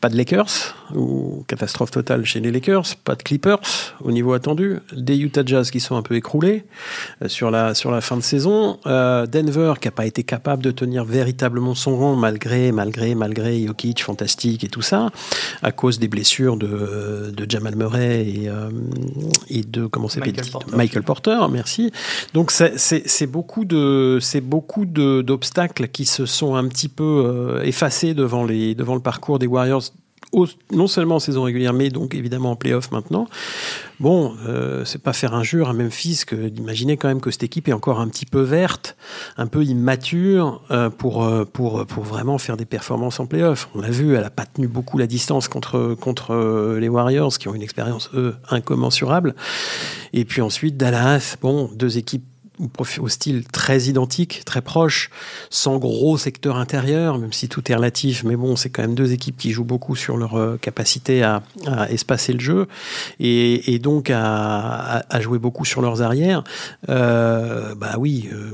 pas 0.03 0.09
de 0.09 0.17
Lakers, 0.17 0.75
ou 0.93 1.45
catastrophe 1.47 1.91
totale 1.91 2.25
chez 2.25 2.41
les 2.41 2.51
Lakers, 2.51 2.97
pas 3.05 3.15
de 3.15 3.23
Clippers 3.23 3.59
au 4.01 4.11
niveau 4.11 4.33
attendu, 4.33 4.79
des 4.91 5.15
Utah 5.15 5.43
Jazz 5.45 5.71
qui 5.71 5.79
sont 5.79 5.95
un 5.95 6.01
peu 6.01 6.15
écroulés 6.15 6.65
euh, 7.21 7.29
sur, 7.29 7.49
la, 7.49 7.73
sur 7.73 7.89
la 7.89 8.01
fin 8.01 8.17
de 8.17 8.21
saison, 8.21 8.81
euh, 8.85 9.25
Denver 9.27 9.75
qui 9.79 9.87
n'a 9.87 9.93
pas 9.93 10.05
été 10.05 10.23
capable 10.23 10.61
de 10.61 10.71
tenir 10.71 11.05
véritablement 11.05 11.73
son 11.73 11.95
rang 11.95 12.17
malgré, 12.17 12.73
malgré, 12.73 13.15
malgré 13.15 13.65
Jokic 13.65 14.03
fantastique 14.03 14.65
et 14.65 14.67
tout 14.67 14.81
ça, 14.81 15.09
à 15.61 15.71
cause 15.71 15.99
des 15.99 16.09
blessures 16.09 16.57
de, 16.57 17.31
de 17.33 17.49
Jamal 17.49 17.77
Murray 17.77 18.27
et, 18.27 18.49
euh, 18.49 18.69
et 19.49 19.61
de 19.61 19.85
comment 19.85 20.09
Michael, 20.17 20.51
Porter. 20.51 20.75
Michael 20.75 21.03
Porter, 21.03 21.47
merci. 21.49 21.93
Donc 22.33 22.51
c'est 22.51 23.27
beaucoup 23.27 23.63
de 23.63 24.19
c'est 24.21 24.41
beaucoup 24.41 24.83
d'obstacles 24.83 25.87
qui 25.87 26.03
se 26.03 26.25
sont 26.25 26.55
un 26.55 26.67
petit 26.67 26.89
peu 26.89 27.61
effacés 27.63 28.13
devant 28.13 28.43
les 28.43 28.75
devant 28.75 28.95
le 28.95 29.01
parcours 29.01 29.39
des 29.39 29.47
Warriors 29.47 29.92
non 30.71 30.87
seulement 30.87 31.15
en 31.15 31.19
saison 31.19 31.43
régulière, 31.43 31.73
mais 31.73 31.89
donc 31.89 32.15
évidemment 32.15 32.51
en 32.51 32.55
playoff 32.55 32.91
maintenant. 32.91 33.27
Bon, 33.99 34.35
euh, 34.47 34.83
c'est 34.85 35.01
pas 35.01 35.13
faire 35.13 35.33
injure 35.33 35.69
à 35.69 35.73
Memphis 35.73 36.23
que 36.25 36.35
d'imaginer 36.35 36.97
quand 36.97 37.07
même 37.07 37.21
que 37.21 37.31
cette 37.31 37.43
équipe 37.43 37.67
est 37.67 37.73
encore 37.73 37.99
un 37.99 38.07
petit 38.07 38.25
peu 38.25 38.41
verte, 38.41 38.97
un 39.37 39.47
peu 39.47 39.63
immature 39.63 40.61
euh, 40.71 40.89
pour, 40.89 41.23
euh, 41.23 41.45
pour, 41.45 41.85
pour 41.85 42.03
vraiment 42.03 42.37
faire 42.37 42.57
des 42.57 42.65
performances 42.65 43.19
en 43.19 43.27
playoff. 43.27 43.69
On 43.75 43.81
l'a 43.81 43.91
vu, 43.91 44.15
elle 44.15 44.23
a 44.23 44.29
pas 44.29 44.45
tenu 44.45 44.67
beaucoup 44.67 44.97
la 44.97 45.07
distance 45.07 45.47
contre, 45.47 45.95
contre 45.99 46.77
les 46.79 46.89
Warriors 46.89 47.37
qui 47.37 47.47
ont 47.47 47.55
une 47.55 47.61
expérience, 47.61 48.09
eux, 48.13 48.35
incommensurable. 48.49 49.35
Et 50.11 50.25
puis 50.25 50.41
ensuite, 50.41 50.77
Dallas, 50.77 51.37
bon, 51.41 51.69
deux 51.73 51.97
équipes 51.97 52.25
au 52.99 53.07
style 53.07 53.45
très 53.45 53.83
identique, 53.83 54.43
très 54.45 54.61
proche, 54.61 55.09
sans 55.49 55.77
gros 55.77 56.17
secteur 56.17 56.57
intérieur, 56.57 57.17
même 57.17 57.33
si 57.33 57.49
tout 57.49 57.71
est 57.71 57.75
relatif. 57.75 58.23
Mais 58.23 58.35
bon, 58.35 58.55
c'est 58.55 58.69
quand 58.69 58.81
même 58.81 58.95
deux 58.95 59.11
équipes 59.11 59.37
qui 59.37 59.51
jouent 59.51 59.63
beaucoup 59.63 59.95
sur 59.95 60.17
leur 60.17 60.35
euh, 60.35 60.57
capacité 60.57 61.23
à, 61.23 61.43
espacer 61.89 62.33
le 62.33 62.39
jeu 62.39 62.67
et, 63.19 63.79
donc 63.79 64.09
à, 64.09 65.03
jouer 65.19 65.39
beaucoup 65.39 65.65
sur 65.65 65.81
leurs 65.81 66.01
arrières. 66.01 66.43
Euh, 66.89 67.75
bah 67.75 67.95
oui, 67.97 68.29
euh, 68.31 68.51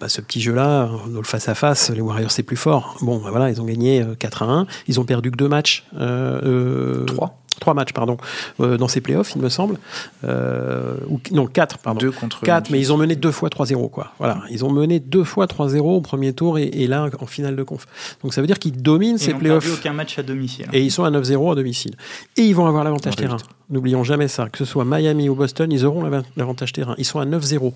bah 0.00 0.08
ce 0.08 0.20
petit 0.20 0.40
jeu-là, 0.40 0.88
dans 1.08 1.18
le 1.18 1.24
face-à-face, 1.24 1.90
les 1.90 2.00
Warriors 2.00 2.30
c'est 2.30 2.42
plus 2.42 2.56
fort. 2.56 2.96
Bon, 3.02 3.18
bah 3.18 3.30
voilà, 3.30 3.50
ils 3.50 3.60
ont 3.60 3.64
gagné 3.64 4.04
4 4.18 4.42
à 4.42 4.46
1. 4.46 4.66
Ils 4.88 5.00
ont 5.00 5.04
perdu 5.04 5.30
que 5.30 5.36
deux 5.36 5.48
matchs. 5.48 5.84
3 5.92 7.40
trois 7.60 7.74
matchs, 7.74 7.92
pardon, 7.92 8.16
euh, 8.58 8.76
dans 8.76 8.88
ces 8.88 9.00
playoffs, 9.00 9.32
il 9.36 9.42
me 9.42 9.48
semble. 9.48 9.76
Euh, 10.24 10.96
ou, 11.08 11.20
non, 11.30 11.46
quatre, 11.46 11.78
pardon. 11.78 12.00
Deux 12.00 12.10
contre 12.10 12.40
Quatre, 12.40 12.70
mais 12.70 12.80
ils 12.80 12.92
ont 12.92 12.96
mené 12.96 13.14
deux 13.14 13.30
fois 13.30 13.48
3-0, 13.48 13.88
quoi. 13.90 14.12
Voilà. 14.18 14.42
Ils 14.50 14.64
ont 14.64 14.72
mené 14.72 14.98
deux 14.98 15.24
fois 15.24 15.46
3-0 15.46 15.78
au 15.78 16.00
premier 16.00 16.32
tour 16.32 16.58
et, 16.58 16.64
et, 16.64 16.86
là, 16.86 17.08
en 17.20 17.26
finale 17.26 17.54
de 17.54 17.62
conf. 17.62 17.86
Donc 18.22 18.34
ça 18.34 18.40
veut 18.40 18.46
dire 18.46 18.58
qu'ils 18.58 18.82
dominent 18.82 19.18
ces 19.18 19.34
playoffs. 19.34 19.64
Ils 19.64 19.70
n'ont 19.70 19.74
aucun 19.76 19.92
match 19.92 20.18
à 20.18 20.22
domicile. 20.22 20.66
Et 20.72 20.82
ils 20.82 20.90
sont 20.90 21.04
à 21.04 21.10
9-0 21.10 21.52
à 21.52 21.54
domicile. 21.54 21.94
Et 22.36 22.42
ils 22.42 22.54
vont 22.54 22.66
avoir 22.66 22.82
l'avantage 22.82 23.16
terrain. 23.16 23.36
N'oublions 23.68 24.02
jamais 24.02 24.28
ça. 24.28 24.48
Que 24.48 24.58
ce 24.58 24.64
soit 24.64 24.84
Miami 24.84 25.28
ou 25.28 25.34
Boston, 25.34 25.70
ils 25.70 25.84
auront 25.84 26.02
l'avantage 26.36 26.72
terrain. 26.72 26.94
Ils 26.98 27.04
sont 27.04 27.20
à 27.20 27.24
9-0. 27.24 27.72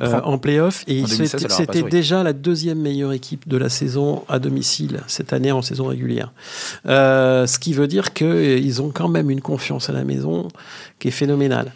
Euh, 0.00 0.20
en 0.22 0.38
playoff 0.38 0.82
et 0.88 1.06
c'était 1.06 1.82
déjà 1.82 2.24
la 2.24 2.32
deuxième 2.32 2.80
meilleure 2.80 3.12
équipe 3.12 3.46
de 3.46 3.56
la 3.56 3.68
saison 3.68 4.24
à 4.28 4.40
domicile 4.40 5.00
cette 5.06 5.32
année 5.32 5.52
en 5.52 5.62
saison 5.62 5.86
régulière. 5.86 6.32
Euh, 6.86 7.46
ce 7.46 7.60
qui 7.60 7.72
veut 7.72 7.86
dire 7.86 8.12
qu'ils 8.12 8.82
ont 8.82 8.90
quand 8.90 9.08
même 9.08 9.30
une 9.30 9.40
confiance 9.40 9.88
à 9.88 9.92
la 9.92 10.02
maison 10.02 10.48
qui 10.98 11.08
est 11.08 11.12
phénoménale. 11.12 11.72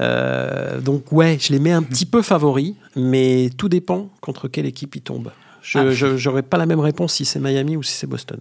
Euh, 0.00 0.80
donc 0.80 1.12
ouais, 1.12 1.38
je 1.40 1.52
les 1.52 1.60
mets 1.60 1.72
un 1.72 1.82
petit 1.82 2.06
peu 2.06 2.22
favoris, 2.22 2.74
mais 2.96 3.50
tout 3.56 3.68
dépend 3.68 4.08
contre 4.20 4.48
quelle 4.48 4.66
équipe 4.66 4.96
ils 4.96 5.02
tombent. 5.02 5.30
Je 5.62 6.28
n'aurais 6.28 6.40
ah. 6.40 6.48
pas 6.48 6.58
la 6.58 6.66
même 6.66 6.80
réponse 6.80 7.14
si 7.14 7.24
c'est 7.24 7.38
Miami 7.38 7.76
ou 7.76 7.82
si 7.82 7.92
c'est 7.92 8.06
Boston. 8.06 8.38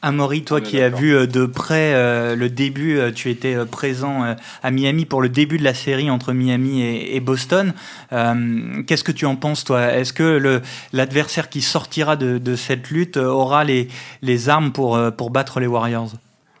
Amaury, 0.00 0.44
toi 0.44 0.60
qui 0.60 0.80
as 0.80 0.90
vu 0.90 1.14
euh, 1.14 1.26
de 1.26 1.44
près 1.44 1.92
euh, 1.94 2.36
le 2.36 2.48
début, 2.48 2.98
euh, 2.98 3.10
tu 3.10 3.30
étais 3.30 3.56
présent 3.66 4.36
à 4.62 4.70
Miami 4.70 5.04
pour 5.06 5.22
le 5.22 5.28
début 5.28 5.58
de 5.58 5.64
la 5.64 5.74
série 5.74 6.10
entre 6.10 6.32
Miami 6.32 6.82
et, 6.82 7.20
Boston. 7.20 7.72
Qu'est-ce 8.10 9.04
que 9.04 9.12
tu 9.12 9.26
en 9.26 9.36
penses, 9.36 9.64
toi? 9.64 9.92
Est-ce 9.92 10.12
que 10.12 10.62
l'adversaire 10.92 11.48
qui 11.48 11.62
sortira 11.62 12.16
de, 12.16 12.38
de, 12.38 12.56
cette 12.56 12.90
lutte 12.90 13.16
aura 13.16 13.64
les, 13.64 13.88
les 14.22 14.48
armes 14.48 14.72
pour, 14.72 14.98
pour 15.16 15.30
battre 15.30 15.60
les 15.60 15.66
Warriors? 15.66 16.12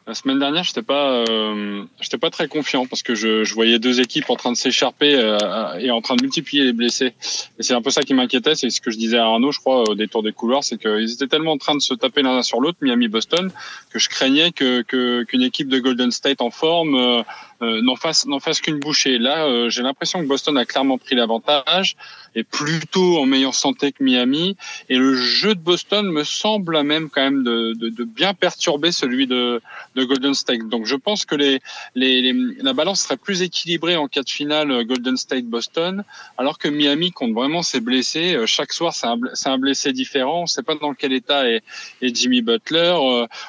La 0.08 0.14
semaine 0.14 0.38
dernière, 0.38 0.64
j'étais 0.64 0.82
pas, 0.82 1.10
euh, 1.28 1.84
j'étais 2.00 2.16
pas 2.16 2.30
très 2.30 2.48
confiant 2.48 2.86
parce 2.86 3.02
que 3.02 3.14
je, 3.14 3.44
je, 3.44 3.54
voyais 3.54 3.78
deux 3.78 4.00
équipes 4.00 4.30
en 4.30 4.36
train 4.36 4.50
de 4.50 4.56
s'écharper 4.56 5.14
euh, 5.14 5.74
et 5.78 5.90
en 5.90 6.00
train 6.00 6.16
de 6.16 6.22
multiplier 6.22 6.64
les 6.64 6.72
blessés. 6.72 7.12
Et 7.58 7.62
c'est 7.62 7.74
un 7.74 7.82
peu 7.82 7.90
ça 7.90 8.02
qui 8.02 8.14
m'inquiétait. 8.14 8.54
C'est 8.54 8.70
ce 8.70 8.80
que 8.80 8.90
je 8.90 8.96
disais 8.96 9.18
à 9.18 9.26
Arnaud, 9.26 9.52
je 9.52 9.60
crois, 9.60 9.82
au 9.82 9.94
détour 9.94 10.22
des 10.22 10.32
couloirs, 10.32 10.64
c'est 10.64 10.78
qu'ils 10.78 11.12
étaient 11.12 11.26
tellement 11.26 11.52
en 11.52 11.58
train 11.58 11.74
de 11.74 11.82
se 11.82 11.92
taper 11.92 12.22
l'un 12.22 12.42
sur 12.42 12.58
l'autre, 12.58 12.78
Miami-Boston, 12.80 13.50
que 13.90 13.98
je 13.98 14.08
craignais 14.08 14.50
que 14.50 14.80
qu'une 15.24 15.42
équipe 15.42 15.68
de 15.68 15.78
Golden 15.78 16.10
State 16.10 16.40
en 16.40 16.50
forme 16.50 17.22
euh, 17.62 17.78
euh, 17.78 17.82
n'en 17.82 17.96
fasse 17.96 18.26
n'en 18.26 18.40
fasse 18.40 18.60
qu'une 18.60 18.78
bouchée. 18.78 19.18
Là, 19.18 19.46
euh, 19.46 19.70
j'ai 19.70 19.82
l'impression 19.82 20.20
que 20.20 20.26
Boston 20.26 20.56
a 20.56 20.64
clairement 20.64 20.98
pris 20.98 21.14
l'avantage 21.14 21.96
et 22.34 22.44
plutôt 22.44 23.18
en 23.18 23.26
meilleure 23.26 23.54
santé 23.54 23.92
que 23.92 24.02
Miami. 24.02 24.56
Et 24.88 24.96
le 24.96 25.14
jeu 25.14 25.54
de 25.54 25.60
Boston 25.60 26.10
me 26.10 26.24
semble 26.24 26.76
à 26.76 26.82
même 26.82 27.08
quand 27.10 27.22
même 27.22 27.42
de, 27.42 27.74
de, 27.74 27.88
de 27.88 28.04
bien 28.04 28.34
perturber 28.34 28.92
celui 28.92 29.26
de, 29.26 29.60
de, 29.94 30.04
Golden 30.04 30.34
State. 30.34 30.68
Donc 30.68 30.86
je 30.86 30.94
pense 30.94 31.24
que 31.24 31.34
les, 31.34 31.60
les, 31.94 32.32
la 32.60 32.72
balance 32.72 33.02
serait 33.02 33.16
plus 33.16 33.42
équilibrée 33.42 33.96
en 33.96 34.08
cas 34.08 34.22
de 34.22 34.30
finale 34.30 34.70
euh, 34.70 34.84
Golden 34.84 35.16
State 35.16 35.46
Boston, 35.46 36.04
alors 36.36 36.58
que 36.58 36.68
Miami 36.68 37.12
compte 37.12 37.32
vraiment 37.32 37.62
ses 37.62 37.80
blessés. 37.80 38.38
Chaque 38.46 38.72
soir, 38.72 38.94
c'est 38.94 39.06
un, 39.06 39.18
un, 39.46 39.58
blessé 39.58 39.92
différent. 39.92 40.40
On 40.40 40.42
ne 40.42 40.46
sait 40.46 40.62
pas 40.62 40.74
dans 40.74 40.94
quel 40.94 41.12
état 41.12 41.48
est, 41.48 41.62
est 42.02 42.14
Jimmy 42.14 42.42
Butler. 42.42 42.94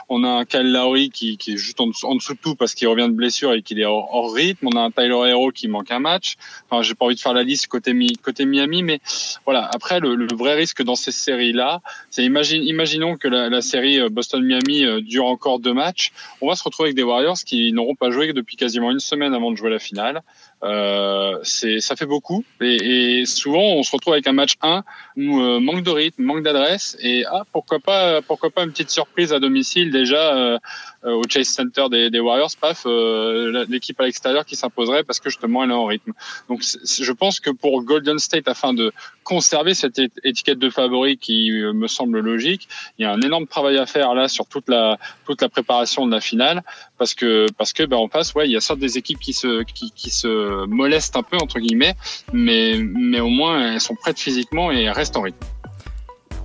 on 0.10 0.24
a 0.24 0.30
un 0.30 0.46
Kyle 0.46 0.72
Lowry 0.72 1.10
qui, 1.10 1.38
qui 1.38 1.54
est 1.54 1.58
juste 1.58 1.80
en 1.80 1.88
dessous, 1.88 2.08
en 2.08 2.16
dessous 2.16 2.34
de 2.34 2.40
tout 2.40 2.56
parce 2.56 2.74
qu'il 2.74 2.88
revient 2.88 3.08
de 3.08 3.14
blessure 3.14 3.54
et 3.54 3.62
qu'il 3.62 3.80
est 3.80 3.86
hors, 3.86 3.99
rythme. 4.02 4.68
On 4.68 4.78
a 4.78 4.82
un 4.82 4.92
Tyler 4.92 5.30
Hero 5.30 5.52
qui 5.52 5.68
manque 5.68 5.92
un 5.92 6.00
match. 6.00 6.36
Enfin, 6.70 6.82
j'ai 6.82 6.96
pas 6.96 7.06
envie 7.06 7.16
de 7.16 7.20
faire 7.20 7.34
la 7.34 7.44
liste 7.44 7.68
côté, 7.68 7.94
côté 8.22 8.46
Miami, 8.46 8.84
mais 8.84 9.00
voilà. 9.46 9.70
Après, 9.74 10.00
le, 10.00 10.28
vrai 10.36 10.56
risque 10.56 10.84
dans 10.84 10.96
ces 10.96 11.12
séries-là, 11.12 11.82
c'est 12.10 12.24
imagine, 12.24 12.64
imaginons 12.64 13.18
que 13.18 13.28
la, 13.28 13.62
série 13.62 14.00
euh, 14.00 14.10
Boston-Miami 14.10 14.86
euh, 14.86 15.02
dure 15.02 15.26
encore 15.26 15.60
deux 15.60 15.74
matchs. 15.74 16.12
On 16.42 16.48
va 16.48 16.56
se 16.56 16.64
retrouver 16.64 16.88
avec 16.88 16.96
des 16.96 17.04
Warriors 17.04 17.38
qui 17.46 17.72
n'auront 17.74 17.96
pas 17.96 18.12
joué 18.12 18.32
depuis 18.34 18.56
quasiment 18.56 18.92
une 18.92 19.00
semaine 19.00 19.34
avant 19.34 19.52
de 19.52 19.58
jouer 19.58 19.70
la 19.70 19.80
finale. 19.80 20.22
Euh, 20.62 21.40
ça 21.44 21.96
fait 21.96 22.06
beaucoup 22.06 22.44
et, 22.60 23.22
et, 23.22 23.26
souvent 23.26 23.62
on 23.62 23.84
se 23.84 23.92
retrouve 23.94 24.12
avec 24.12 24.28
un 24.28 24.34
match 24.34 24.56
1 24.62 24.84
où 25.16 25.40
euh, 25.40 25.62
manque 25.62 25.84
de 25.84 25.90
rythme, 25.90 26.22
manque 26.24 26.44
d'adresse 26.44 26.98
et 27.00 27.24
ah 27.32 27.44
pourquoi 27.54 27.80
pas 27.80 28.22
pourquoi 28.22 28.50
pas 28.50 28.64
une 28.66 28.72
petite 28.72 28.90
surprise 28.90 29.32
à 29.32 29.40
domicile 29.40 29.90
déjà 29.90 30.36
euh, 30.36 30.60
euh 31.06 31.14
au 31.14 31.22
Chase 31.30 31.48
Center 31.48 31.86
des, 31.90 32.10
des 32.10 32.20
Warriors, 32.20 32.52
paf 32.60 32.84
euh, 32.86 33.66
l'équipe 33.70 33.98
à 34.02 34.04
l'extérieur 34.04 34.44
qui 34.44 34.58
s'imposerait 34.58 35.06
parce 35.06 35.22
que 35.22 35.30
justement 35.30 35.64
elle 35.64 35.72
est 35.72 35.74
en 35.74 35.86
rythme. 35.86 36.12
Donc 36.50 36.62
je 36.62 37.12
pense 37.14 37.40
que 37.40 37.52
pour 37.52 37.82
Golden 37.84 38.20
State 38.20 38.50
afin 38.50 38.74
de 38.74 38.92
conserver 39.24 39.74
cette 39.74 40.02
étiquette 40.26 40.60
de 40.60 40.70
favori 40.70 41.18
qui 41.18 41.52
me 41.52 41.88
semble 41.88 42.20
logique, 42.20 42.68
il 42.98 43.04
y 43.04 43.06
a 43.06 43.14
un 43.14 43.22
énorme 43.22 43.48
travail 43.48 43.78
à 43.78 43.86
faire 43.86 44.14
là 44.14 44.28
sur 44.28 44.46
toute 44.46 44.68
la 44.68 44.98
toute 45.26 45.42
la 45.42 45.48
préparation 45.48 46.06
de 46.06 46.12
la 46.12 46.20
finale 46.20 46.64
parce 46.98 47.14
que 47.14 47.46
parce 47.58 47.72
que 47.72 47.84
ben 47.84 47.98
en 47.98 48.10
face 48.10 48.34
ouais 48.34 48.46
il 48.46 48.52
y 48.52 48.58
a 48.58 48.62
certes 48.62 48.80
des 48.80 48.98
équipes 48.98 49.20
qui 49.20 49.32
se 49.32 49.64
qui, 49.64 49.92
qui 49.92 50.10
se 50.10 50.49
molestent 50.68 51.16
un 51.16 51.24
peu 51.24 51.38
entre 51.38 51.60
guillemets, 51.60 51.96
mais, 52.34 52.78
mais 52.78 53.20
au 53.20 53.30
moins 53.30 53.74
elles 53.74 53.82
sont 53.82 53.96
prêtes 53.96 54.20
physiquement 54.20 54.72
et 54.72 54.90
restent 54.90 55.18
en 55.18 55.22
rythme. 55.22 55.46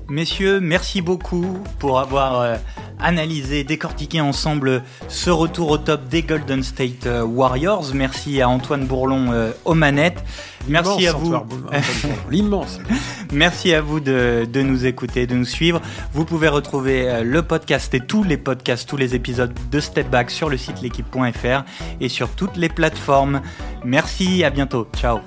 Messieurs, 0.08 0.60
merci 0.60 1.00
beaucoup 1.00 1.58
pour 1.78 1.98
avoir 1.98 2.40
euh, 2.40 2.56
analyser, 3.00 3.64
décortiquer 3.64 4.20
ensemble 4.20 4.82
ce 5.08 5.30
retour 5.30 5.70
au 5.70 5.78
top 5.78 6.08
des 6.08 6.22
Golden 6.22 6.62
State 6.62 7.06
euh, 7.06 7.22
Warriors. 7.22 7.94
Merci 7.94 8.42
à 8.42 8.48
Antoine 8.48 8.86
Bourlon 8.86 9.32
euh, 9.32 9.52
aux 9.64 9.74
manettes. 9.74 10.22
Merci 10.68 11.06
à 11.06 11.12
vous. 11.12 11.34
L'immense. 12.30 12.80
Merci 13.32 13.72
à 13.72 13.80
vous 13.80 14.00
de, 14.00 14.46
de, 14.50 14.62
nous 14.62 14.84
écouter, 14.84 15.26
de 15.26 15.34
nous 15.34 15.44
suivre. 15.44 15.80
Vous 16.12 16.24
pouvez 16.24 16.48
retrouver 16.48 17.22
le 17.22 17.42
podcast 17.42 17.92
et 17.94 18.00
tous 18.00 18.24
les 18.24 18.36
podcasts, 18.36 18.88
tous 18.88 18.96
les 18.96 19.14
épisodes 19.14 19.52
de 19.70 19.80
Step 19.80 20.08
Back 20.10 20.30
sur 20.30 20.48
le 20.48 20.56
site 20.56 20.82
l'équipe.fr 20.82 21.64
et 22.00 22.08
sur 22.08 22.28
toutes 22.30 22.56
les 22.56 22.68
plateformes. 22.68 23.40
Merci, 23.84 24.44
à 24.44 24.50
bientôt. 24.50 24.86
Ciao. 24.96 25.20